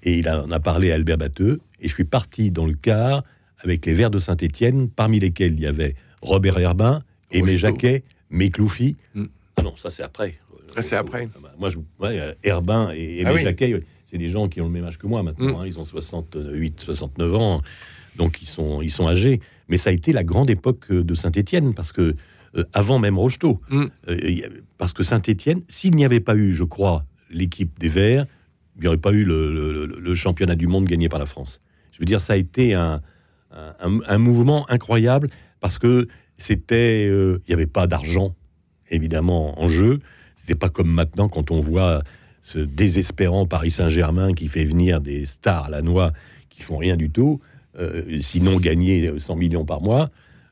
Et 0.07 0.19
il 0.19 0.29
en 0.29 0.49
a 0.51 0.59
parlé 0.61 0.93
à 0.93 0.95
Albert 0.95 1.17
Batteux. 1.17 1.59
Et 1.81 1.89
je 1.89 1.93
suis 1.93 2.05
parti 2.05 2.49
dans 2.49 2.65
le 2.65 2.75
car 2.75 3.25
avec 3.59 3.85
les 3.85 3.93
Verts 3.93 4.09
de 4.09 4.19
Saint-Étienne, 4.19 4.87
parmi 4.87 5.19
lesquels 5.19 5.53
il 5.55 5.59
y 5.59 5.67
avait 5.67 5.95
Robert 6.21 6.57
Herbin, 6.57 7.03
Aimé. 7.31 7.57
Jacquet, 7.57 8.03
Mécloufi. 8.29 8.95
Mm. 9.15 9.25
Ah 9.57 9.63
non, 9.63 9.75
ça 9.75 9.89
c'est 9.89 10.03
après. 10.03 10.35
Ah, 10.77 10.81
c'est 10.81 10.95
après. 10.95 11.27
Ah 11.35 11.39
bah, 11.43 11.53
moi, 11.59 11.69
je, 11.69 11.77
ouais, 11.99 12.37
Herbin 12.43 12.91
et 12.95 13.19
Aimé 13.19 13.29
Ah 13.31 13.33
oui. 13.33 13.43
Jacquet, 13.43 13.83
c'est 14.09 14.17
des 14.17 14.29
gens 14.29 14.47
qui 14.47 14.61
ont 14.61 14.67
le 14.67 14.71
même 14.71 14.85
âge 14.85 14.97
que 14.97 15.07
moi 15.07 15.23
maintenant. 15.23 15.57
Mm. 15.57 15.61
hein. 15.61 15.65
ils 15.65 15.77
ont 15.77 15.83
68, 15.83 16.79
69 16.79 17.35
ans, 17.35 17.61
donc 18.15 18.41
ils 18.41 18.47
sont, 18.47 18.81
ils 18.81 18.91
sont 18.91 19.09
âgés. 19.09 19.41
Mais 19.67 19.77
ça 19.77 19.89
a 19.89 19.93
été 19.93 20.13
la 20.13 20.23
grande 20.23 20.49
époque 20.49 20.85
euh, 20.89 21.03
de 21.03 21.15
Saint-Étienne, 21.15 21.73
parce 21.73 21.91
que 21.91 22.15
euh, 22.55 22.63
avant 22.71 22.97
même 22.97 23.17
Rocheteau, 23.17 23.59
Mm. 23.69 23.85
euh, 24.07 24.39
parce 24.77 24.93
que 24.93 25.03
Saint-Étienne, 25.03 25.63
s'il 25.67 25.95
n'y 25.95 26.05
avait 26.05 26.21
pas 26.21 26.35
eu, 26.37 26.53
je 26.53 26.63
crois, 26.63 27.03
l'équipe 27.29 27.77
des 27.77 27.89
Verts, 27.89 28.25
il 28.77 28.81
n'y 28.81 28.88
aurait 28.88 28.98
pas 28.98 29.12
eu 29.12 29.24
le, 29.24 30.15
championnat 30.15 30.55
du 30.55 30.67
monde 30.67 30.86
gagné 30.86 31.10
par 31.10 31.19
la 31.19 31.25
France. 31.25 31.62
Je 31.93 32.00
veux 32.00 32.05
dire, 32.05 32.22
ça 32.22 32.34
a 32.34 32.36
été 32.38 32.74
un 32.74 33.01
mouvement 34.17 34.69
incroyable 34.69 35.29
parce 35.60 35.79
que 35.79 36.07
c'était, 36.38 37.07
euh, 37.10 37.41
il 37.48 37.50
n'y 37.50 37.53
avait 37.55 37.65
pas 37.65 37.88
d'argent 37.88 38.36
évidemment 38.89 39.60
en 39.62 39.67
jeu. 39.67 40.00
C'était 40.36 40.55
pas 40.55 40.69
comme 40.69 40.89
maintenant 40.89 41.29
quand 41.29 41.51
on 41.51 41.60
voit 41.60 42.03
ce 42.41 42.60
désespérant 42.60 43.46
Paris 43.46 43.72
Saint-Germain 43.72 44.34
qui 44.34 44.48
fait 44.48 44.63
venir 44.63 45.01
des 45.01 45.25
stars 45.25 45.65
à 45.65 45.69
la 45.69 45.81
noix 45.81 46.13
qui 46.50 46.62
font 46.62 46.77
rien 46.77 46.96
du 46.96 47.10
tout, 47.10 47.39
euh, 47.77 48.19
sinon 48.22 48.57
gagner 48.57 49.12
100 49.19 49.36
millions 49.36 49.65
par 49.65 49.81
mois. 49.81 50.10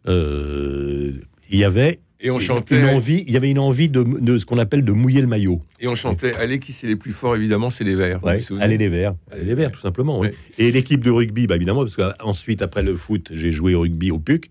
Euh, 0.07 1.13
il 1.49 1.57
y 1.57 1.63
avait 1.63 1.99
Et 2.25 2.31
on 2.31 2.39
une 2.39 2.41
chantait, 2.41 2.83
envie, 2.89 3.23
il 3.27 3.33
y 3.33 3.37
avait 3.37 3.51
une 3.51 3.59
envie 3.59 3.87
de, 3.87 4.01
de 4.03 4.37
ce 4.39 4.45
qu'on 4.45 4.57
appelle 4.57 4.83
de 4.83 4.91
mouiller 4.91 5.21
le 5.21 5.27
maillot. 5.27 5.61
et 5.79 5.87
on 5.87 5.93
chantait. 5.93 6.35
Allez, 6.35 6.57
qui 6.57 6.73
c'est 6.73 6.87
les 6.87 6.95
plus 6.95 7.11
forts 7.11 7.35
Évidemment, 7.35 7.69
c'est 7.69 7.83
les 7.83 7.93
Verts. 7.95 8.23
Ouais, 8.23 8.39
allez 8.59 8.77
les 8.79 8.89
verts, 8.89 9.13
allez 9.31 9.45
les 9.45 9.53
verts, 9.53 9.71
tout 9.71 9.81
simplement. 9.81 10.19
oui. 10.19 10.29
Et 10.57 10.71
l'équipe 10.71 11.03
de 11.03 11.11
rugby, 11.11 11.45
bah, 11.45 11.55
évidemment, 11.55 11.85
parce 11.85 11.95
qu'ensuite, 11.95 12.63
après 12.63 12.81
le 12.81 12.95
foot, 12.95 13.29
j'ai 13.31 13.51
joué 13.51 13.75
au 13.75 13.81
rugby 13.81 14.09
au 14.09 14.17
PUC, 14.17 14.49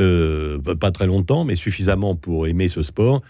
euh, 0.00 0.58
bah, 0.58 0.74
pas 0.74 0.90
très 0.90 1.06
longtemps, 1.06 1.44
mais 1.44 1.54
suffisamment 1.54 2.16
pour 2.16 2.48
aimer 2.48 2.66
ce 2.66 2.82
sport, 2.82 3.22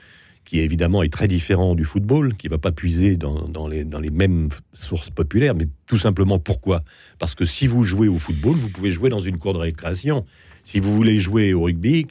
qui 0.46 0.60
évidemment 0.60 1.02
est 1.02 1.12
très 1.12 1.28
différent 1.28 1.74
du 1.74 1.84
football, 1.84 2.34
qui 2.36 2.48
va 2.48 2.56
pas 2.56 2.72
puiser 2.72 3.16
dans, 3.16 3.46
dans 3.48 3.68
les, 3.68 3.84
dans 3.84 4.00
les 4.00 4.10
mêmes 4.10 4.48
sources 4.72 5.10
populaires, 5.10 5.54
mais 5.54 5.68
tout 5.86 5.98
simplement 5.98 6.38
pourquoi? 6.38 6.82
Parce 7.18 7.34
que 7.34 7.44
si 7.44 7.66
vous 7.66 7.82
jouez 7.82 8.08
au 8.08 8.16
football, 8.18 8.56
vous 8.56 8.70
pouvez 8.70 8.90
jouer 8.90 9.10
dans 9.10 9.20
une 9.20 9.36
cour 9.36 9.52
de 9.52 9.58
récréation. 9.58 10.24
Si 10.64 10.80
vous 10.80 10.96
voulez 10.96 11.18
jouer 11.18 11.52
au 11.52 11.62
rugby, 11.64 12.06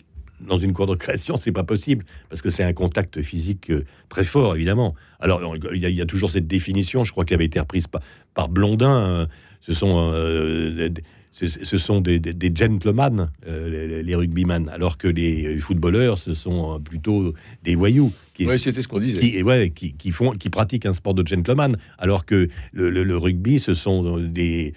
dans 0.48 0.58
une 0.58 0.74
cour 0.74 0.86
de 0.88 0.92
récréation, 0.92 1.36
c'est 1.38 1.52
pas 1.52 1.64
possible 1.64 2.06
parce 2.30 2.42
que 2.42 2.50
c'est 2.50 2.64
un 2.64 2.74
contact 2.74 3.22
physique 3.22 3.70
euh, 3.72 3.86
très 4.10 4.24
fort, 4.24 4.56
évidemment. 4.56 4.94
Alors, 5.20 5.56
il 5.74 5.82
y, 5.82 5.86
a- 5.86 5.90
il 5.90 5.96
y 5.96 6.02
a 6.02 6.06
toujours 6.06 6.30
cette 6.30 6.48
définition, 6.48 7.04
je 7.04 7.12
crois 7.12 7.26
qu'elle 7.26 7.36
avait 7.38 7.46
été 7.46 7.60
reprise 7.60 7.88
par, 7.88 8.02
par 8.34 8.50
Blondin. 8.50 8.96
euh, 9.06 9.26
ce 9.62 9.74
sont, 9.74 10.12
euh, 10.14 10.90
des- 10.90 11.04
ce, 11.32 11.48
ce 11.48 11.78
sont 11.78 12.00
des, 12.02 12.20
des- 12.20 12.34
des 12.34 12.52
gentlemen, 12.54 13.30
euh, 13.48 13.88
les, 13.88 14.04
les 14.04 14.16
rugbyman, 14.16 14.70
alors 14.70 14.98
que 15.00 15.08
les 15.08 15.58
footballeurs, 15.58 16.18
ce 16.20 16.34
sont 16.36 16.80
plutôt 16.80 17.34
des 17.64 17.76
voyous 17.76 18.12
qui, 18.36 18.46
Ouais, 18.46 18.58
c'était 18.60 18.82
ce 18.84 18.88
qu'on 18.88 19.00
disait. 19.00 19.20
qui, 19.20 19.42
ouais, 19.42 19.72
qui, 19.74 19.94
qui 19.94 20.12
font, 20.12 20.32
qui 20.32 20.50
pratiquent 20.50 20.86
un 20.86 20.94
sport 20.94 21.14
de 21.16 21.26
gentleman, 21.26 21.78
alors 21.98 22.26
que 22.26 22.50
le, 22.74 22.90
le- 22.92 23.04
le 23.04 23.18
rugby, 23.18 23.60
ce 23.60 23.74
sont 23.74 24.20
des 24.20 24.74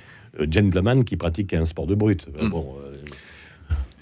gentlemen 0.51 1.05
qui 1.05 1.17
pratiquent 1.17 1.53
un 1.55 1.67
sport 1.67 1.87
de 1.87 1.95
brut. 1.95 2.27
Mm. 2.41 2.49
Bon, 2.51 2.77
euh, 2.85 2.95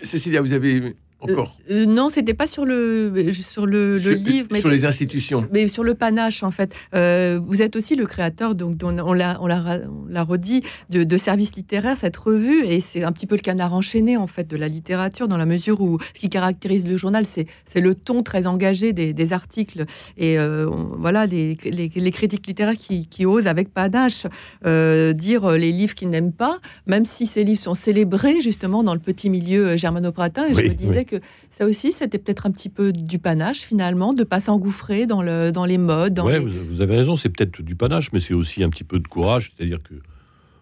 Cécilia, 0.03 0.43
vous 0.43 0.53
avez 0.53 0.95
encore 1.25 1.57
Euh, 1.71 1.87
non, 1.87 2.09
c'était 2.11 2.35
pas 2.35 2.47
sur 2.47 2.65
le, 2.65 3.31
sur 3.33 3.67
le, 3.67 3.97
livre, 4.15 4.49
mais 4.53 4.61
sur 4.61 4.69
les 4.69 4.85
institutions. 4.85 5.47
Mais 5.53 5.69
sur 5.69 5.83
le 5.85 5.95
panache, 5.95 6.43
en 6.43 6.51
fait, 6.51 6.73
Euh, 6.95 7.41
vous 7.45 7.61
êtes 7.63 7.77
aussi 7.77 7.97
le 7.97 8.07
créateur, 8.07 8.55
donc 8.55 8.77
dont 8.77 8.95
on 9.05 9.13
l'a, 9.13 9.39
on 9.41 9.47
l'a, 9.47 9.81
on 9.89 10.07
l'a 10.09 10.23
redit, 10.23 10.63
de, 10.91 11.03
de 11.05 11.17
services 11.17 11.55
littéraires, 11.57 11.97
cette 11.97 12.17
revue, 12.17 12.65
et 12.67 12.81
c'est 12.81 13.03
un 13.03 13.13
petit 13.13 13.27
peu 13.27 13.35
le 13.37 13.41
canard 13.41 13.73
enchaîné 13.75 14.17
en 14.17 14.27
fait 14.27 14.47
de 14.49 14.57
la 14.57 14.69
littérature, 14.69 15.27
dans 15.29 15.37
la 15.37 15.47
mesure 15.47 15.81
où 15.81 15.99
ce 16.15 16.21
qui 16.21 16.29
caractérise 16.29 16.87
le 16.87 16.97
journal, 16.97 17.25
c'est, 17.27 17.47
c'est 17.65 17.81
le 17.81 17.95
ton 17.95 18.23
très 18.23 18.47
engagé 18.47 18.93
des, 18.93 19.13
des 19.13 19.33
articles 19.33 19.85
et 20.19 20.39
euh, 20.39 20.69
on- 20.71 20.97
voilà 20.99 21.27
les, 21.27 21.57
les, 21.65 21.91
les 21.95 22.11
critiques 22.13 22.47
littéraires 22.47 22.77
qui, 22.77 23.07
qui 23.07 23.25
osent 23.27 23.47
avec 23.47 23.73
panache 23.73 24.27
euh, 24.67 25.13
dire 25.13 25.49
les 25.53 25.73
livres 25.73 25.95
qu'ils 25.95 26.11
n'aiment 26.11 26.33
pas, 26.33 26.59
même 26.87 27.05
si 27.05 27.27
ces 27.27 27.45
livres 27.45 27.61
sont 27.61 27.75
célébrés 27.75 28.41
justement 28.41 28.83
dans 28.83 28.95
le 28.95 29.01
petit 29.01 29.31
milieu 29.31 29.69
euh, 29.69 29.77
germano-pratin. 29.77 30.47
Et 30.49 30.55
je 30.55 30.63
me 30.63 30.75
disais 30.75 30.99
oui. 30.99 31.05
que 31.07 31.14
ça 31.51 31.67
aussi, 31.67 31.93
c'était 31.93 32.19
peut-être 32.19 32.47
un 32.47 32.51
petit 32.51 32.69
peu 32.69 32.93
du 32.93 33.19
panache 33.19 33.61
finalement, 33.61 34.13
de 34.13 34.25
pas 34.25 34.41
s'engouffrer 34.41 35.07
dans, 35.07 35.23
le, 35.23 35.51
dans 35.53 35.65
les 35.65 35.79
modes. 35.79 36.19
Les- 36.29 36.39
vous, 36.39 36.81
avez 36.81 36.97
raison, 36.97 37.17
c'est 37.17 37.29
peut-être 37.29 37.63
du 37.63 37.77
panache, 37.77 38.13
mais 38.13 38.21
c'est 38.21 38.35
aussi 38.35 38.63
un 38.65 38.71
petit 38.71 38.85
peu 38.85 38.99
de 38.99 39.09
courage. 39.09 39.53
C'est-à-dire 39.57 39.83
que 39.83 39.95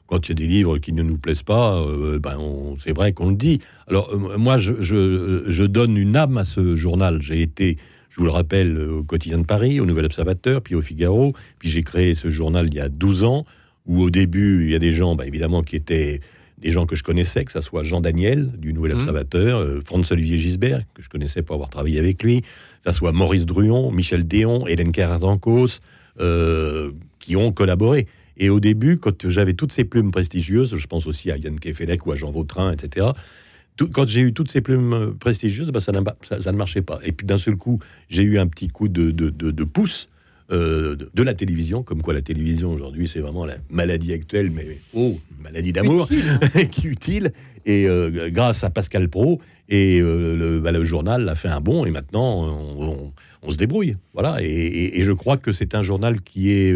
quand 0.06 0.28
il 0.28 0.30
y 0.30 0.32
a 0.32 0.34
des 0.34 0.46
livres 0.46 0.78
qui 0.78 0.92
ne 0.92 1.02
nous 1.02 1.16
plaisent 1.16 1.42
pas, 1.42 1.76
euh, 1.80 2.18
ben 2.18 2.36
c'est 2.78 2.94
vrai 2.94 3.12
qu'on 3.12 3.30
le 3.30 3.36
dit. 3.36 3.60
Alors, 3.88 4.10
euh, 4.12 4.36
moi, 4.36 4.58
je, 4.58 4.74
je- 4.80 5.44
je 5.48 5.64
donne 5.64 5.96
une 5.96 6.16
âme 6.16 6.36
à 6.38 6.44
ce 6.44 6.76
journal. 6.76 7.22
J'ai 7.22 7.40
été, 7.40 7.78
je 8.10 8.16
vous 8.18 8.24
le 8.26 8.30
rappelle, 8.32 8.78
au 8.78 9.02
Quotidien 9.04 9.38
de 9.38 9.46
Paris, 9.46 9.80
au 9.80 9.86
Nouvel 9.86 10.04
Observateur, 10.04 10.60
puis 10.60 10.74
au 10.74 10.82
Figaro. 10.82 11.32
Puis 11.58 11.70
j'ai 11.70 11.82
créé 11.82 12.12
ce 12.14 12.28
journal 12.30 12.66
il 12.66 12.74
y 12.74 12.80
a 12.80 12.90
12 12.90 13.24
ans, 13.24 13.46
où 13.86 14.02
au 14.02 14.10
début, 14.10 14.64
il 14.66 14.70
y 14.70 14.74
a 14.74 14.78
des 14.78 14.92
gens, 14.92 15.16
ben, 15.16 15.24
évidemment, 15.24 15.62
qui 15.62 15.76
étaient 15.76 16.20
des 16.62 16.70
gens 16.70 16.86
que 16.86 16.96
je 16.96 17.02
connaissais, 17.02 17.44
que 17.44 17.52
ce 17.52 17.60
soit 17.60 17.82
Jean 17.82 18.00
Daniel 18.00 18.50
du 18.58 18.72
Nouvel 18.72 18.92
Mhm. 18.92 18.98
Observateur, 19.00 19.58
euh, 19.58 19.80
Franz-Olivier 19.84 20.38
Gisbert, 20.38 20.82
que 20.94 21.02
je 21.02 21.08
connaissais 21.08 21.42
pour 21.42 21.54
avoir 21.54 21.68
travaillé 21.70 21.98
avec 21.98 22.22
lui, 22.22 22.40
que 22.40 22.46
ce 22.86 22.92
soit 22.92 23.12
Maurice 23.12 23.44
Druon, 23.46 23.90
Michel 23.92 24.26
Déon, 24.26 24.66
Hélène 24.66 24.92
Carrère-Dancos, 24.92 25.80
euh, 26.20 26.92
qui 27.18 27.36
ont 27.36 27.52
collaboré. 27.52 28.06
Et 28.38 28.48
au 28.48 28.60
début, 28.60 28.96
quand 28.98 29.28
j'avais 29.28 29.54
toutes 29.54 29.72
ces 29.72 29.84
plumes 29.84 30.10
prestigieuses, 30.10 30.76
je 30.76 30.86
pense 30.86 31.06
aussi 31.06 31.30
à 31.30 31.36
Yann 31.36 31.58
Kefelec 31.60 32.06
ou 32.06 32.12
à 32.12 32.16
Jean 32.16 32.30
Vautrin, 32.30 32.72
etc., 32.72 33.06
tout- 33.76 33.88
quand 33.88 34.06
j'ai 34.06 34.20
eu 34.20 34.32
toutes 34.32 34.50
ces 34.50 34.60
plumes 34.60 34.92
euh, 34.92 35.10
prestigieuses, 35.18 35.70
ben, 35.70 35.80
ça, 35.80 35.92
ne 35.92 36.56
marchait 36.56 36.82
pas. 36.82 36.98
Et 37.04 37.12
puis 37.12 37.26
d'un 37.26 37.38
seul 37.38 37.56
coup, 37.56 37.78
j'ai 38.08 38.22
eu 38.22 38.38
un 38.38 38.46
petit 38.46 38.68
coup 38.68 38.88
de, 38.88 39.10
de, 39.10 39.30
de- 39.30 39.50
de 39.50 39.64
pouce 39.64 40.08
euh, 40.52 40.96
de, 40.96 41.10
de 41.12 41.22
la 41.22 41.34
télévision, 41.34 41.82
comme 41.82 42.02
quoi 42.02 42.14
la 42.14 42.22
télévision 42.22 42.72
aujourd'hui, 42.72 43.08
c'est 43.08 43.20
vraiment 43.20 43.44
la 43.46 43.56
maladie 43.70 44.12
actuelle, 44.12 44.50
mais 44.50 44.78
oh, 44.94 45.18
maladie 45.42 45.72
d'amour 45.72 46.08
hein. 46.10 46.64
qui 46.70 46.86
est 46.86 46.90
utile. 46.90 47.32
Et 47.64 47.86
euh, 47.88 48.28
grâce 48.30 48.64
à 48.64 48.70
Pascal 48.70 49.08
Pro, 49.08 49.40
et 49.68 50.00
euh, 50.00 50.36
le, 50.36 50.60
bah, 50.60 50.72
le 50.72 50.84
journal 50.84 51.28
a 51.28 51.34
fait 51.36 51.48
un 51.48 51.60
bond, 51.60 51.86
et 51.86 51.90
maintenant 51.90 52.44
on, 52.44 52.82
on- 52.88 53.12
on 53.44 53.50
se 53.50 53.56
débrouille. 53.56 53.94
Voilà. 54.14 54.38
Et, 54.42 54.46
et- 54.46 54.98
et 54.98 55.02
je 55.02 55.12
crois 55.12 55.36
que 55.36 55.52
c'est 55.52 55.74
un 55.74 55.82
journal 55.82 56.20
qui 56.20 56.50
est, 56.52 56.72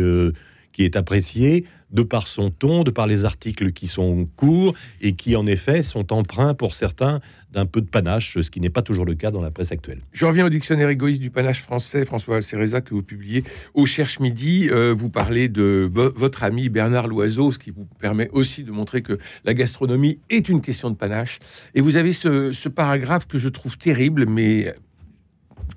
qui 0.73 0.85
est 0.85 0.97
apprécié 0.97 1.65
de 1.91 2.03
par 2.03 2.27
son 2.27 2.51
ton, 2.51 2.83
de 2.83 2.91
par 2.91 3.07
les 3.07 3.25
articles 3.25 3.73
qui 3.73 3.87
sont 3.87 4.29
courts 4.37 4.75
et 5.01 5.13
qui 5.13 5.37
en 5.37 5.47
effet 5.47 5.83
sont 5.83 6.13
empreints 6.13 6.55
pour 6.55 6.75
certains 6.75 7.21
d'un 7.53 7.65
peu 7.65 7.81
de 7.81 7.87
panache, 7.89 8.39
ce 8.41 8.51
qui 8.51 8.61
n'est 8.61 8.71
pas 8.71 8.83
toujours 8.83 9.05
le 9.07 9.15
cas 9.15 9.31
dans 9.31 9.41
la 9.41 9.51
presse 9.51 9.73
actuelle. 9.73 10.01
Je 10.13 10.27
reviens 10.27 10.45
au 10.45 10.49
dictionnaire 10.51 10.89
égoïste 10.91 11.21
du 11.23 11.31
panache 11.31 11.63
français, 11.63 12.05
François 12.05 12.43
Céréza, 12.43 12.81
que 12.83 12.93
vous 12.93 13.03
publiez 13.03 13.45
au 13.73 13.87
Cherche 13.87 14.19
Midi. 14.21 14.69
Euh, 14.71 14.93
vous 14.95 15.09
parlez 15.09 15.49
de 15.49 15.89
vo- 15.91 16.13
votre 16.15 16.43
ami 16.43 16.69
Bernard 16.69 17.07
Loiseau, 17.07 17.53
ce 17.53 17.59
qui 17.59 17.71
vous 17.71 17.87
permet 17.99 18.29
aussi 18.33 18.63
de 18.65 18.73
montrer 18.73 19.01
que 19.01 19.19
la 19.45 19.55
gastronomie 19.55 20.19
est 20.29 20.49
une 20.49 20.61
question 20.61 20.91
de 20.91 20.97
panache. 20.97 21.39
Et 21.75 21.81
vous 21.81 21.97
avez 21.97 22.13
ce 22.13 22.69
paragraphe 22.69 23.27
que 23.27 23.39
je 23.39 23.49
trouve 23.49 23.79
terrible, 23.79 24.27
mais 24.29 24.75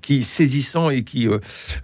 qui 0.02 0.24
saisissant 0.24 0.90
et 0.90 1.04
qui, 1.04 1.28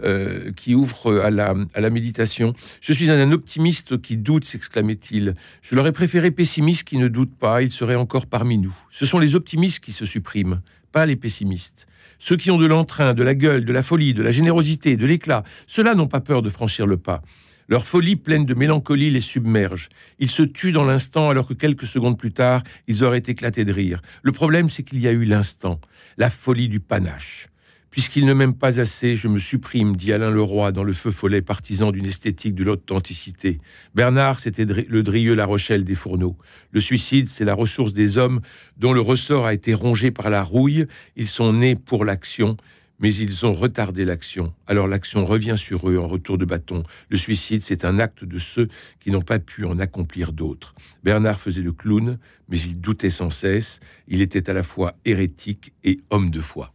euh, 0.03 0.51
qui 0.53 0.75
ouvre 0.75 1.21
à 1.21 1.29
la, 1.29 1.55
à 1.73 1.81
la 1.81 1.89
méditation. 1.89 2.53
Je 2.81 2.93
suis 2.93 3.11
un, 3.11 3.31
optimiste 3.31 4.01
qui 4.01 4.17
doute, 4.17 4.45
s'exclamait-il. 4.45 5.35
Je 5.61 5.75
l'aurais 5.75 5.91
préféré 5.91 6.31
pessimiste 6.31 6.83
qui 6.83 6.97
ne 6.97 7.07
doute 7.07 7.35
pas, 7.35 7.61
il 7.61 7.71
serait 7.71 7.95
encore 7.95 8.25
parmi 8.25 8.57
nous. 8.57 8.75
Ce 8.91 9.05
sont 9.05 9.19
les 9.19 9.35
optimistes 9.35 9.79
qui 9.79 9.93
se 9.93 10.05
suppriment, 10.05 10.61
pas 10.91 11.05
les 11.05 11.15
pessimistes. 11.15 11.87
Ceux 12.19 12.35
qui 12.35 12.49
ont 12.49 12.57
de 12.57 12.65
l'entrain, 12.65 13.13
de 13.13 13.23
la 13.23 13.35
gueule, 13.35 13.65
de 13.65 13.73
la 13.73 13.83
folie, 13.83 14.13
de 14.13 14.23
la 14.23 14.31
générosité, 14.31 14.95
de 14.95 15.05
l'éclat, 15.05 15.43
ceux-là 15.67 15.93
n'ont 15.93 16.07
pas 16.07 16.21
peur 16.21 16.41
de 16.41 16.49
franchir 16.49 16.87
le 16.87 16.97
pas. 16.97 17.21
Leur 17.69 17.85
folie 17.85 18.15
pleine 18.15 18.45
de 18.45 18.53
mélancolie 18.53 19.11
les 19.11 19.21
submerge. 19.21 19.89
Ils 20.19 20.29
se 20.29 20.41
tuent 20.41 20.71
dans 20.71 20.85
l'instant 20.85 21.29
alors 21.29 21.47
que 21.47 21.53
quelques 21.53 21.85
secondes 21.85 22.17
plus 22.17 22.31
tard, 22.31 22.63
ils 22.87 23.03
auraient 23.03 23.23
éclaté 23.27 23.65
de 23.65 23.73
rire. 23.73 24.01
Le 24.23 24.31
problème, 24.31 24.69
c'est 24.69 24.83
qu'il 24.83 24.99
y 24.99 25.07
a 25.07 25.11
eu 25.11 25.25
l'instant, 25.25 25.81
la 26.17 26.29
folie 26.29 26.69
du 26.69 26.79
panache. 26.79 27.49
Puisqu'il 27.89 28.25
ne 28.25 28.33
m'aime 28.33 28.53
pas 28.53 28.79
assez, 28.79 29.15
je 29.15 29.27
me 29.27 29.39
supprime, 29.39 29.95
dit 29.95 30.13
Alain 30.13 30.29
Leroy 30.29 30.71
dans 30.71 30.83
Le 30.83 30.93
Feu 30.93 31.09
Follet, 31.09 31.41
partisan 31.41 31.91
d'une 31.91 32.05
esthétique 32.05 32.53
de 32.53 32.63
l'authenticité. 32.63 33.59
Bernard, 33.95 34.39
c'était 34.39 34.65
le 34.65 35.03
drieux 35.03 35.33
La 35.33 35.45
Rochelle 35.45 35.83
des 35.83 35.95
fourneaux. 35.95 36.37
Le 36.71 36.81
suicide, 36.81 37.27
c'est 37.27 37.45
la 37.45 37.53
ressource 37.55 37.93
des 37.93 38.17
hommes 38.17 38.41
dont 38.77 38.93
le 38.93 39.01
ressort 39.01 39.45
a 39.45 39.53
été 39.53 39.73
rongé 39.73 40.11
par 40.11 40.29
la 40.29 40.43
rouille. 40.43 40.85
Ils 41.15 41.27
sont 41.27 41.53
nés 41.53 41.75
pour 41.75 42.05
l'action 42.05 42.57
mais 42.99 43.13
ils 43.13 43.45
ont 43.45 43.53
retardé 43.53 44.05
l'action. 44.05 44.53
Alors 44.65 44.87
l'action 44.87 45.25
revient 45.25 45.55
sur 45.57 45.89
eux 45.89 45.97
en 45.97 46.07
retour 46.07 46.37
de 46.37 46.45
bâton. 46.45 46.83
Le 47.09 47.17
suicide, 47.17 47.61
c'est 47.61 47.85
un 47.85 47.99
acte 47.99 48.23
de 48.23 48.39
ceux 48.39 48.69
qui 48.99 49.11
n'ont 49.11 49.21
pas 49.21 49.39
pu 49.39 49.65
en 49.65 49.79
accomplir 49.79 50.33
d'autres. 50.33 50.73
Bernard 51.03 51.39
faisait 51.39 51.61
le 51.61 51.71
clown, 51.71 52.17
mais 52.49 52.59
il 52.59 52.79
doutait 52.79 53.09
sans 53.09 53.29
cesse. 53.29 53.79
Il 54.07 54.21
était 54.21 54.49
à 54.49 54.53
la 54.53 54.63
fois 54.63 54.95
hérétique 55.05 55.73
et 55.83 55.99
homme 56.09 56.31
de 56.31 56.41
foi. 56.41 56.73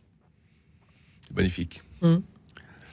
Magnifique. 1.35 1.83
Hmm. 2.01 2.19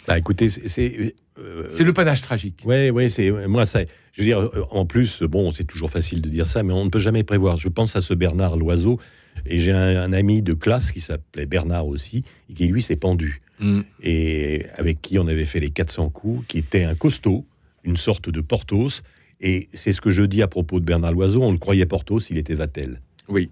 Bah, 0.07 0.17
écoutez, 0.17 0.49
c'est 0.49 1.15
euh, 1.37 1.67
c'est 1.69 1.83
le 1.83 1.93
panache 1.93 2.21
tragique. 2.21 2.61
Oui, 2.65 2.89
oui, 2.89 3.09
c'est 3.09 3.31
moi 3.47 3.65
ça. 3.65 3.81
Je 4.13 4.21
veux 4.21 4.25
dire, 4.25 4.49
en 4.71 4.85
plus, 4.85 5.23
bon, 5.23 5.51
c'est 5.51 5.63
toujours 5.63 5.91
facile 5.91 6.21
de 6.21 6.29
dire 6.29 6.45
ça, 6.45 6.63
mais 6.63 6.73
on 6.73 6.85
ne 6.85 6.89
peut 6.89 6.99
jamais 6.99 7.23
prévoir. 7.23 7.57
Je 7.57 7.69
pense 7.69 7.95
à 7.95 8.01
ce 8.01 8.13
Bernard 8.13 8.57
Loiseau 8.57 8.99
et 9.45 9.59
j'ai 9.59 9.71
un, 9.71 10.11
ami 10.13 10.41
de 10.41 10.53
classe 10.53 10.91
qui 10.91 10.99
s'appelait 10.99 11.45
Bernard 11.45 11.87
aussi, 11.87 12.23
et 12.49 12.53
qui 12.53 12.67
lui 12.67 12.81
s'est 12.81 12.95
pendu. 12.95 13.41
Mm. 13.59 13.81
Et 14.03 14.65
avec 14.77 15.01
qui 15.01 15.19
on 15.19 15.27
avait 15.27 15.45
fait 15.45 15.59
les 15.59 15.69
400 15.69 16.09
coups, 16.09 16.45
qui 16.47 16.57
était 16.57 16.83
un 16.83 16.95
costaud, 16.95 17.45
une 17.83 17.97
sorte 17.97 18.29
de 18.29 18.41
Portos. 18.41 19.01
Et 19.41 19.69
c'est 19.73 19.93
ce 19.93 20.01
que 20.01 20.11
je 20.11 20.23
dis 20.23 20.41
à 20.41 20.47
propos 20.47 20.79
de 20.79 20.85
Bernard 20.85 21.13
Loiseau, 21.13 21.41
on 21.41 21.51
le 21.51 21.57
croyait 21.57 21.85
Portos, 21.85 22.19
il 22.29 22.37
était 22.37 22.55
Vatel. 22.55 23.01
Oui. 23.27 23.49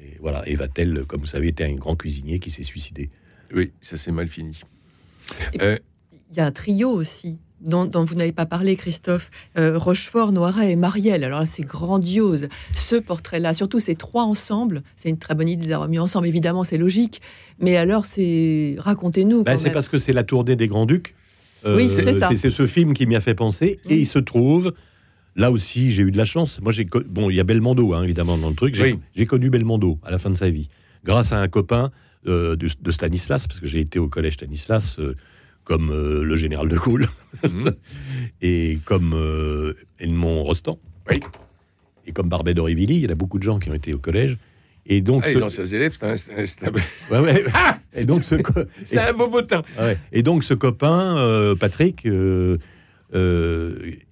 Et 0.00 0.16
voilà, 0.20 0.46
et 0.48 0.54
Vatel, 0.54 1.04
comme 1.06 1.20
vous 1.20 1.26
savez, 1.26 1.48
était 1.48 1.64
un 1.64 1.74
grand 1.74 1.96
cuisinier 1.96 2.38
qui 2.38 2.50
s'est 2.50 2.62
suicidé. 2.62 3.10
Oui, 3.54 3.72
ça 3.80 3.96
s'est 3.96 4.12
mal 4.12 4.28
fini. 4.28 4.60
Euh, 5.60 5.78
il 6.30 6.36
y 6.36 6.40
a 6.40 6.46
un 6.46 6.52
trio 6.52 6.90
aussi 6.90 7.38
dont, 7.60 7.88
vous 8.04 8.14
n'avez 8.14 8.32
pas 8.32 8.46
parlé, 8.46 8.76
Christophe, 8.76 9.30
euh, 9.58 9.78
Rochefort, 9.78 10.32
Noiret 10.32 10.72
et 10.72 10.76
Marielle. 10.76 11.24
Alors 11.24 11.44
c'est 11.46 11.66
grandiose, 11.66 12.48
ce 12.74 12.96
portrait-là, 12.96 13.54
surtout 13.54 13.80
ces 13.80 13.94
trois 13.94 14.24
ensemble. 14.24 14.82
C'est 14.96 15.08
une 15.08 15.18
très 15.18 15.34
bonne 15.34 15.48
idée 15.48 15.66
d'avoir 15.66 15.88
mis 15.88 15.98
ensemble, 15.98 16.26
évidemment, 16.26 16.64
c'est 16.64 16.78
logique. 16.78 17.20
Mais 17.58 17.76
alors, 17.76 18.06
c'est 18.06 18.76
racontez-nous. 18.78 19.42
Ben, 19.44 19.56
c'est 19.56 19.70
parce 19.70 19.88
que 19.88 19.98
c'est 19.98 20.12
la 20.12 20.22
tournée 20.22 20.56
des 20.56 20.68
Grands-Ducs. 20.68 21.14
Euh, 21.64 21.76
oui, 21.76 21.90
c'est 22.36 22.50
ce 22.50 22.66
film 22.66 22.94
qui 22.94 23.06
m'y 23.06 23.16
a 23.16 23.20
fait 23.20 23.34
penser. 23.34 23.80
Et 23.88 23.96
il 23.96 24.06
se 24.06 24.20
trouve, 24.20 24.74
là 25.34 25.50
aussi, 25.50 25.90
j'ai 25.90 26.04
eu 26.04 26.12
de 26.12 26.18
la 26.18 26.24
chance. 26.24 26.60
Moi, 26.60 26.70
j'ai 26.70 26.84
bon, 26.84 27.30
il 27.30 27.36
y 27.36 27.40
a 27.40 27.44
Belmondo, 27.44 27.94
hein, 27.94 28.04
évidemment, 28.04 28.38
dans 28.38 28.50
le 28.50 28.54
truc. 28.54 28.76
J'ai 29.16 29.26
connu 29.26 29.50
Belmondo 29.50 29.98
à 30.04 30.10
la 30.12 30.18
fin 30.18 30.30
de 30.30 30.36
sa 30.36 30.50
vie, 30.50 30.68
grâce 31.04 31.32
à 31.32 31.40
un 31.40 31.48
copain 31.48 31.90
euh, 32.26 32.56
de, 32.56 32.90
Stanislas, 32.90 33.46
parce 33.46 33.60
que 33.60 33.66
j'ai 33.66 33.80
été 33.80 33.98
au 33.98 34.08
collège 34.08 34.34
Stanislas 34.34 34.98
comme 35.68 35.90
euh, 35.90 36.24
le 36.24 36.34
général 36.34 36.68
de 36.68 36.76
Gaulle 36.76 37.08
mhm. 37.44 37.72
et 38.42 38.78
comme 38.86 39.12
euh, 39.14 39.74
Edmond 40.00 40.42
Rostand. 40.42 40.78
Oui. 41.08 41.20
Et 42.06 42.12
comme 42.12 42.30
Barbet 42.30 42.54
d'Aurevilly, 42.54 42.96
il 42.96 43.02
y 43.02 43.12
a 43.12 43.14
beaucoup 43.14 43.38
de 43.38 43.42
gens 43.42 43.58
qui 43.58 43.68
ont 43.68 43.74
été 43.74 43.92
au 43.92 43.98
collège. 43.98 44.38
Et 44.86 45.02
donc, 45.02 45.24
ah, 45.26 45.50
ce... 45.50 45.60
les 45.60 45.74
élèves, 45.74 45.98
c'est 46.00 46.64
un, 46.64 46.72
ouais, 47.10 47.18
ouais. 47.20 47.44
Ah 47.52 47.78
et 47.92 48.06
donc 48.06 48.24
ce 48.24 48.36
c'est 48.84 48.98
un 48.98 49.12
beau 49.12 49.28
botin. 49.28 49.62
Ouais. 49.78 49.98
Et 50.12 50.22
donc 50.22 50.42
ce 50.42 50.54
copain, 50.54 51.18
euh, 51.18 51.54
Patrick, 51.54 52.08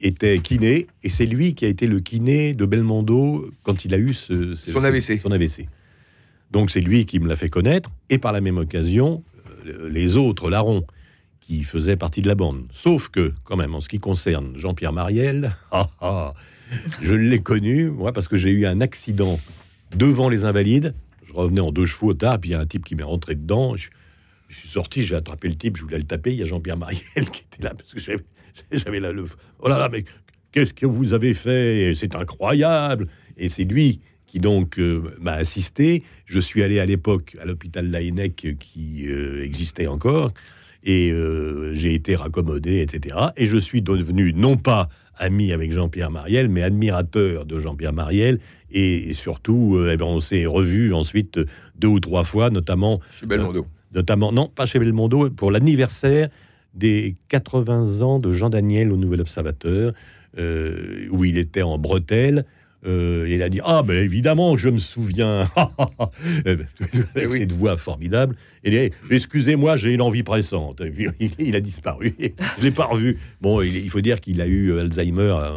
était 0.03 0.39
kiné, 0.41 0.87
et 1.03 1.09
c'est 1.09 1.25
lui 1.25 1.55
qui 1.55 1.65
a 1.65 1.69
été 1.69 1.87
le 1.87 2.01
kiné 2.01 2.53
de 2.53 2.67
Belmondo 2.67 3.51
quand 3.63 3.87
il 3.87 3.95
a 3.95 3.99
eu 3.99 4.13
ce, 4.13 4.55
son 4.55 4.85
AVC. 4.85 5.19
Son 5.19 5.33
AVC. 5.33 5.67
Donc 6.51 6.71
c'est 6.71 6.81
lui 6.81 7.07
qui 7.07 7.19
me 7.19 7.29
l'a 7.29 7.37
fait 7.37 7.49
connaître, 7.49 7.91
et 8.11 8.19
par 8.19 8.33
la 8.33 8.41
même 8.41 8.59
occasion, 8.59 9.23
les 9.65 10.17
autres 10.17 10.51
larrons 10.51 10.85
qui 11.41 11.63
faisait 11.63 11.97
partie 11.97 12.23
de 12.23 12.29
la 12.29 12.35
bande. 12.35 12.67
Sauf 12.73 13.09
que, 13.09 13.33
quand 13.45 13.57
même, 13.57 13.75
en 13.75 13.81
ce 13.81 13.89
qui 13.89 14.01
concerne 14.01 14.57
Jean-Pierre 14.57 14.93
Mariel, 14.93 15.55
ah, 15.71 15.89
ah, 16.01 16.35
je 17.01 17.15
l'ai 17.15 17.41
connu, 17.41 17.91
moi, 17.91 18.13
parce 18.13 18.29
que 18.29 18.37
j'ai 18.37 18.51
eu 18.51 18.67
un 18.67 18.81
accident 18.81 19.39
devant 19.95 20.29
les 20.29 20.45
Invalides. 20.45 20.95
Je 21.27 21.33
revenais 21.33 21.61
en 21.61 21.71
deux 21.71 21.87
chevaux 21.87 22.15
tard, 22.15 22.41
puis 22.41 22.51
il 22.51 22.53
y 22.53 22.57
a 22.57 22.61
un 22.61 22.67
type 22.67 22.85
qui 22.85 22.95
m'est 22.97 23.05
rentré 23.05 23.35
dedans. 23.35 23.77
Je, 23.77 23.89
suis 24.51 24.69
sorti, 24.69 25.05
j'ai 25.05 25.15
attrapé 25.15 25.49
le 25.49 25.57
type, 25.57 25.77
je 25.77 25.83
voulais 25.83 25.99
le 25.99 26.05
taper. 26.05 26.33
Il 26.33 26.39
y 26.39 26.43
a 26.43 26.47
Jean-Pierre 26.47 26.77
Mariel 26.77 27.03
qui 27.33 27.45
était 27.53 27.63
là, 27.63 27.75
parce 27.75 27.95
que 27.95 28.01
j'avais 28.73 29.01
là 29.01 29.13
le. 29.13 29.27
Oh 29.61 29.69
là 29.69 29.79
là, 29.79 29.89
mais 29.89 30.05
qu'est-ce 30.51 30.75
que 30.75 30.87
vous 30.87 31.13
avez 31.13 31.35
fait? 31.35 31.93
C'est 31.95 32.17
incroyable 32.17 33.09
Et 33.37 33.49
c'est 33.49 33.65
lui 33.65 34.01
qui 34.37 34.41
donc 34.41 34.79
euh, 34.79 35.15
m'a 35.19 35.33
assisté. 35.33 36.03
Je 36.27 36.41
suis 36.41 36.63
allé 36.63 36.79
à 36.79 36.85
l'époque 36.85 37.39
à 37.41 37.47
l'hôpital 37.47 37.91
Laennec 37.91 38.35
qui 38.59 39.07
euh, 39.09 39.43
existait 39.43 39.87
encore 39.87 40.33
et 40.85 41.11
euh, 41.11 41.73
j'ai 41.73 41.95
été 41.95 42.15
raccommodé, 42.17 42.83
etc. 42.83 43.17
Et 43.39 43.47
je 43.47 43.57
suis 43.57 43.81
devenu 43.81 44.35
non 44.35 44.59
pas 44.59 44.91
ami 45.17 45.53
avec 45.53 45.73
Jean-Pierre 45.73 46.11
Mariel, 46.11 46.51
mais 46.51 46.63
admirateur 46.63 47.47
de 47.47 47.59
Jean-Pierre 47.59 47.95
Mariel. 47.95 48.39
Et, 48.71 49.15
surtout, 49.15 49.77
euh, 49.77 49.93
eh 49.95 49.97
ben, 49.97 50.05
on 50.05 50.21
s'est 50.21 50.45
revu 50.45 50.93
ensuite 50.93 51.41
deux 51.79 51.89
ou 51.89 52.01
trois 52.01 52.25
fois, 52.25 52.51
notamment. 52.51 53.01
Chez 53.19 53.25
Belmondo. 53.25 53.61
Euh, 53.61 53.95
notamment, 53.95 54.33
non, 54.33 54.49
pas 54.55 54.67
chez 54.67 54.79
Belmondo, 54.79 55.31
pour 55.31 55.51
l'anniversaire 55.51 56.29
des 56.75 57.17
80 57.31 58.03
ans 58.03 58.19
de 58.19 58.33
Jean 58.33 58.51
Daniel 58.51 58.93
au 58.93 58.99
Nouvel 58.99 59.23
Observateur, 59.23 59.95
où 60.37 61.25
il 61.25 61.39
était 61.39 61.63
en 61.63 61.79
bretelle. 61.79 62.45
Euh, 62.85 63.27
il 63.29 63.43
a 63.43 63.49
dit 63.49 63.61
Ah, 63.65 63.83
ben 63.83 63.97
évidemment, 63.97 64.57
je 64.57 64.69
me 64.69 64.79
souviens. 64.79 65.51
Eh 66.45 66.57
ben, 66.57 66.67
avec 67.15 67.33
cette 67.33 67.53
voix 67.53 67.77
formidable. 67.77 68.37
Et 68.67 68.71
il 68.71 68.91
dit 68.91 68.95
Excusez-moi, 69.15 69.77
j'ai 69.77 69.95
une 69.95 70.03
envie 70.03 70.25
pressante. 70.25 70.83
il 71.39 71.57
a 71.57 71.61
disparu. 71.61 72.15
je 72.19 72.25
ne 72.59 72.65
l'ai 72.65 72.71
pas 72.73 72.87
revu. 72.87 73.19
Bon, 73.41 73.63
il, 73.63 73.89
faut 73.89 74.01
dire 74.01 74.21
qu'il 74.21 74.41
a 74.41 74.47
eu 74.47 74.73
euh, 74.73 74.81
Alzheimer 74.81 75.37
euh, 75.39 75.51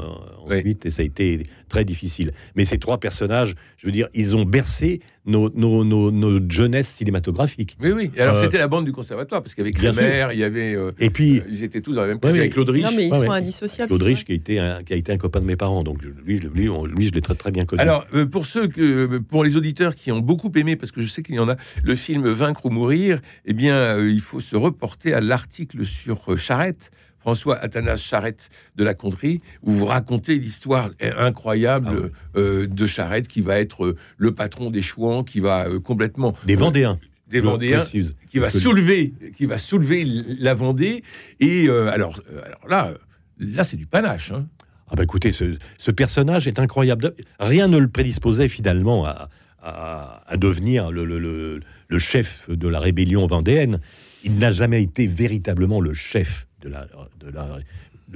ensuite, 0.45 0.85
et 0.85 0.89
ça 0.91 1.01
a 1.01 1.05
été 1.05 1.47
très 1.67 1.85
difficile. 1.85 2.31
Mais 2.55 2.65
ces 2.65 2.77
trois 2.77 2.99
personnages, 2.99 3.55
je 3.77 3.87
veux 3.87 3.91
dire, 3.91 4.07
ils 4.13 4.35
ont 4.35 4.45
bercé 4.45 5.01
nos, 5.25 5.49
nos, 5.49 5.83
nos, 5.83 6.39
jeunesse 6.49 6.87
cinématographique. 6.87 7.77
Oui, 7.81 7.91
oui. 7.91 8.11
alors, 8.17 8.37
c'était 8.37 8.57
la 8.57 8.67
bande 8.67 8.85
du 8.85 8.91
conservatoire, 8.91 9.41
parce 9.41 9.53
qu'avec 9.53 9.75
Crémer, 9.75 10.27
il 10.31 10.39
y 10.39 10.43
avait. 10.43 10.77
et 10.99 11.09
puis. 11.09 11.41
ils 11.49 11.63
étaient 11.63 11.81
tous 11.81 11.93
dans 11.93 12.01
la 12.01 12.07
même 12.07 12.19
classe 12.19 12.35
avec 12.35 12.53
Claude 12.53 12.69
Rich. 12.69 12.85
Non, 12.85 12.91
mais 12.95 13.07
ils 13.07 13.13
sont 13.13 13.31
indissociables. 13.31 13.89
Claude 13.89 14.03
Rich, 14.03 14.25
qui 14.25 14.33
a, 14.33 14.35
été 14.35 14.59
un, 14.59 14.83
qui 14.83 14.93
a 14.93 14.95
été 14.95 15.11
un 15.11 15.17
copain 15.17 15.39
de 15.39 15.45
mes 15.45 15.55
parents. 15.55 15.83
Donc, 15.83 16.01
lui, 16.01 16.39
lui, 16.39 16.69
lui 16.95 17.07
je 17.07 17.11
l'ai 17.11 17.21
très, 17.21 17.35
très 17.35 17.51
bien 17.51 17.65
connu. 17.65 17.81
Alors, 17.81 18.05
pour 18.31 18.45
ceux 18.45 18.67
que. 18.67 19.17
Pour 19.29 19.43
les 19.43 19.55
auditeurs 19.55 19.95
qui 19.95 20.11
ont 20.11 20.19
beaucoup 20.19 20.51
aimé, 20.55 20.75
parce 20.75 20.91
que 20.91 21.01
je 21.01 21.07
sais 21.07 21.23
qu'il 21.23 21.35
y 21.35 21.39
en 21.39 21.49
a, 21.49 21.55
le 21.83 21.95
film 21.95 22.27
Vaincre 22.27 22.65
ou 22.65 22.69
mourir, 22.69 22.98
eh 23.45 23.53
bien, 23.53 23.75
euh, 23.75 24.11
il 24.11 24.21
faut 24.21 24.39
se 24.39 24.55
reporter 24.55 25.13
à 25.13 25.21
l'article 25.21 25.85
sur 25.85 26.33
euh, 26.33 26.37
Charette. 26.37 26.91
François 27.19 27.57
Athanas 27.57 27.97
Charette 27.97 28.49
de 28.77 28.83
la 28.85 28.93
Conterie, 28.93 29.41
où 29.61 29.73
vous 29.73 29.85
racontez 29.85 30.39
l'histoire 30.39 30.91
incroyable 31.01 32.11
ah 32.13 32.39
euh, 32.39 32.65
de 32.65 32.85
Charette, 32.85 33.27
qui 33.27 33.41
va 33.41 33.59
être 33.59 33.97
le 34.17 34.33
patron 34.33 34.71
des 34.71 34.81
Chouans, 34.81 35.25
qui 35.25 35.41
va 35.41 35.67
complètement... 35.83 36.33
Des 36.45 36.55
Vendéens 36.55 36.97
des 37.27 37.41
Vendéens, 37.41 37.83
qui 37.83 38.39
va 38.39 38.49
soulever, 38.49 39.13
qui 39.37 39.45
va 39.45 39.59
soulever 39.59 40.03
la 40.39 40.55
Vendée. 40.55 41.03
Et 41.39 41.69
alors, 41.69 42.21
alors 42.43 42.67
là, 42.67 42.93
là 43.37 43.63
c'est 43.63 43.77
du 43.77 43.85
panache. 43.85 44.31
Hein. 44.31 44.47
Ah 44.91 44.95
bah 44.95 45.03
écoutez, 45.03 45.31
ce, 45.31 45.91
personnage 45.91 46.47
est 46.47 46.57
incroyable. 46.57 47.13
Rien 47.39 47.67
ne 47.67 47.77
le 47.77 47.87
prédisposait 47.87 48.47
finalement 48.47 49.05
à, 49.05 49.29
à, 49.61 50.37
devenir 50.37 50.91
le, 50.91 51.05
le, 51.05 51.97
chef 51.97 52.49
de 52.49 52.67
la 52.67 52.79
rébellion 52.79 53.27
vendéenne, 53.27 53.79
il 54.23 54.37
n'a 54.37 54.51
jamais 54.51 54.83
été 54.83 55.07
véritablement 55.07 55.81
le 55.81 55.93
chef 55.93 56.47
de 56.61 56.69
la, 56.69 56.87
de 57.19 57.29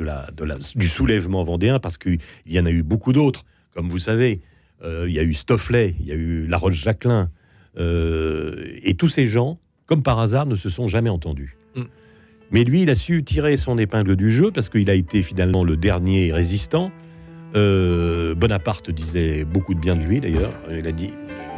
la, 0.04 0.28
de 0.32 0.44
la, 0.44 0.58
du 0.76 0.88
soulèvement 0.88 1.44
vendéen, 1.44 1.80
parce 1.80 1.98
qu'il 1.98 2.20
y 2.46 2.60
en 2.60 2.66
a 2.66 2.72
eu 2.72 2.84
beaucoup 2.84 3.14
d'autres. 3.14 3.46
Comme 3.74 3.90
vous 3.90 4.00
savez, 4.00 4.42
euh, 4.84 5.06
il 5.08 5.14
y 5.14 5.20
a 5.20 5.24
eu 5.24 5.34
Stofflet, 5.34 5.96
il 6.00 6.08
y 6.08 6.12
a 6.12 6.16
eu 6.16 6.46
La 6.48 6.58
Roche-Jacquelin, 6.58 7.30
euh, 7.78 8.78
et 8.84 8.96
tous 8.96 9.10
ces 9.10 9.28
gens, 9.28 9.60
comme 9.86 10.04
par 10.04 10.20
hasard, 10.20 10.46
ne 10.46 10.56
se 10.56 10.70
sont 10.70 10.88
jamais 10.88 11.10
entendus. 11.10 11.58
Mm. 11.76 11.84
Mais 12.52 12.64
lui, 12.64 12.84
il 12.84 12.90
a 12.90 12.96
su 12.96 13.24
tirer 13.24 13.58
son 13.58 13.78
épingle 13.78 14.16
du 14.16 14.32
jeu, 14.32 14.52
parce 14.52 14.70
qu'il 14.70 14.90
a 14.90 14.94
été 14.94 15.24
finalement 15.24 15.64
le 15.64 15.78
dernier 15.78 16.32
résistant. 16.32 16.92
Euh, 17.56 18.36
Bonaparte 18.36 18.90
disait 18.90 19.44
beaucoup 19.44 19.74
de 19.74 19.80
bien 19.80 19.96
de 19.96 20.02
lui, 20.02 20.20
d'ailleurs. 20.20 20.52
Il 20.72 20.88
a 20.88 20.92
dit 20.92 21.14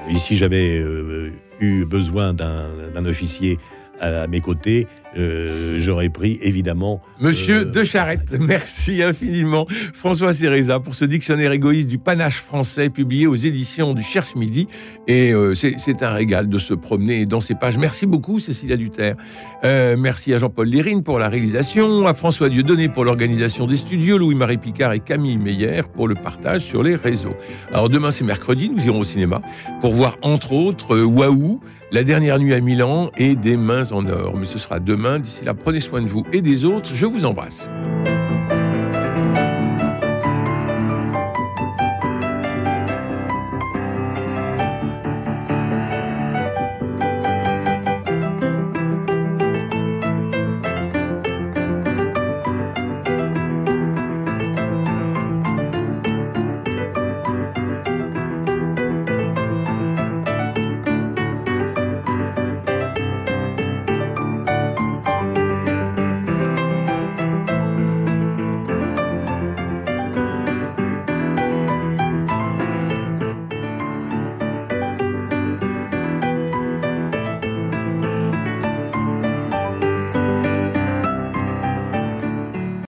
Ici, 0.10 0.36
j'avais 0.38 0.78
euh, 0.78 1.32
eu 1.60 1.86
besoin 1.86 2.34
d'un 2.34 3.06
officier 3.06 3.58
à 4.00 4.28
mes 4.28 4.42
côtés, 4.42 4.88
euh, 5.18 5.78
j'aurais 5.80 6.10
pris 6.10 6.40
évidemment. 6.42 7.02
Monsieur 7.20 7.62
euh, 7.62 7.66
de 7.66 7.84
Charette, 7.84 8.36
merci 8.40 9.02
infiniment 9.02 9.66
François 9.94 10.34
Céréza 10.34 10.80
pour 10.80 10.94
ce 10.94 11.06
dictionnaire 11.06 11.52
égoïste 11.52 11.88
du 11.88 11.98
panache 11.98 12.38
français 12.38 12.90
publié 12.90 13.26
aux 13.28 13.36
éditions 13.36 13.94
du 13.94 14.04
Cherche 14.04 14.36
Midi. 14.36 14.68
Et 15.08 15.32
euh, 15.32 15.56
c'est 15.56 16.04
un 16.04 16.12
régal 16.12 16.50
de 16.50 16.58
se 16.58 16.74
promener 16.74 17.26
dans 17.26 17.40
ces 17.40 17.56
pages. 17.56 17.78
Merci 17.78 18.06
beaucoup 18.06 18.40
Cécilia 18.40 18.76
Duterre. 18.76 19.16
merci 19.64 20.34
à 20.34 20.38
Jean-Paul 20.38 20.68
Lérine 20.68 21.04
pour 21.04 21.20
la 21.20 21.30
réalisation, 21.30 22.06
à 22.08 22.14
François 22.14 22.50
Dieudonné 22.50 22.90
pour 22.90 23.06
l'organisation 23.06 23.68
des 23.68 23.78
studios, 23.78 24.18
Louis-Marie 24.18 24.58
Picard 24.58 24.94
et 24.94 25.00
Camille 25.00 25.38
Meyer 25.38 25.82
pour 25.94 26.08
le 26.08 26.16
partage 26.16 26.62
sur 26.64 26.84
les 26.84 26.96
réseaux. 26.96 27.36
Alors 27.72 27.90
demain 27.90 28.12
c'est 28.12 28.26
mercredi, 28.26 28.70
nous 28.70 28.86
irons 28.86 29.00
au 29.00 29.04
cinéma 29.04 29.42
pour 29.82 29.94
voir 29.94 30.18
entre 30.22 30.54
autres 30.54 30.98
Waouh, 30.98 31.62
La 31.92 32.04
dernière 32.04 32.40
nuit 32.40 32.54
à 32.54 32.60
Milan 32.60 33.12
et 33.18 33.36
Des 33.36 33.58
mains 33.58 33.92
en 33.92 34.06
or. 34.08 34.36
Mais 34.36 34.46
ce 34.46 34.58
sera 34.58 34.80
D'ici 35.20 35.46
là, 35.46 35.54
prenez 35.54 35.80
soin 35.80 36.02
de 36.02 36.08
vous 36.08 36.26
et 36.34 36.42
des 36.42 36.66
autres. 36.66 36.90
Je 36.94 37.06
vous 37.06 37.26
embrasse. 37.26 37.70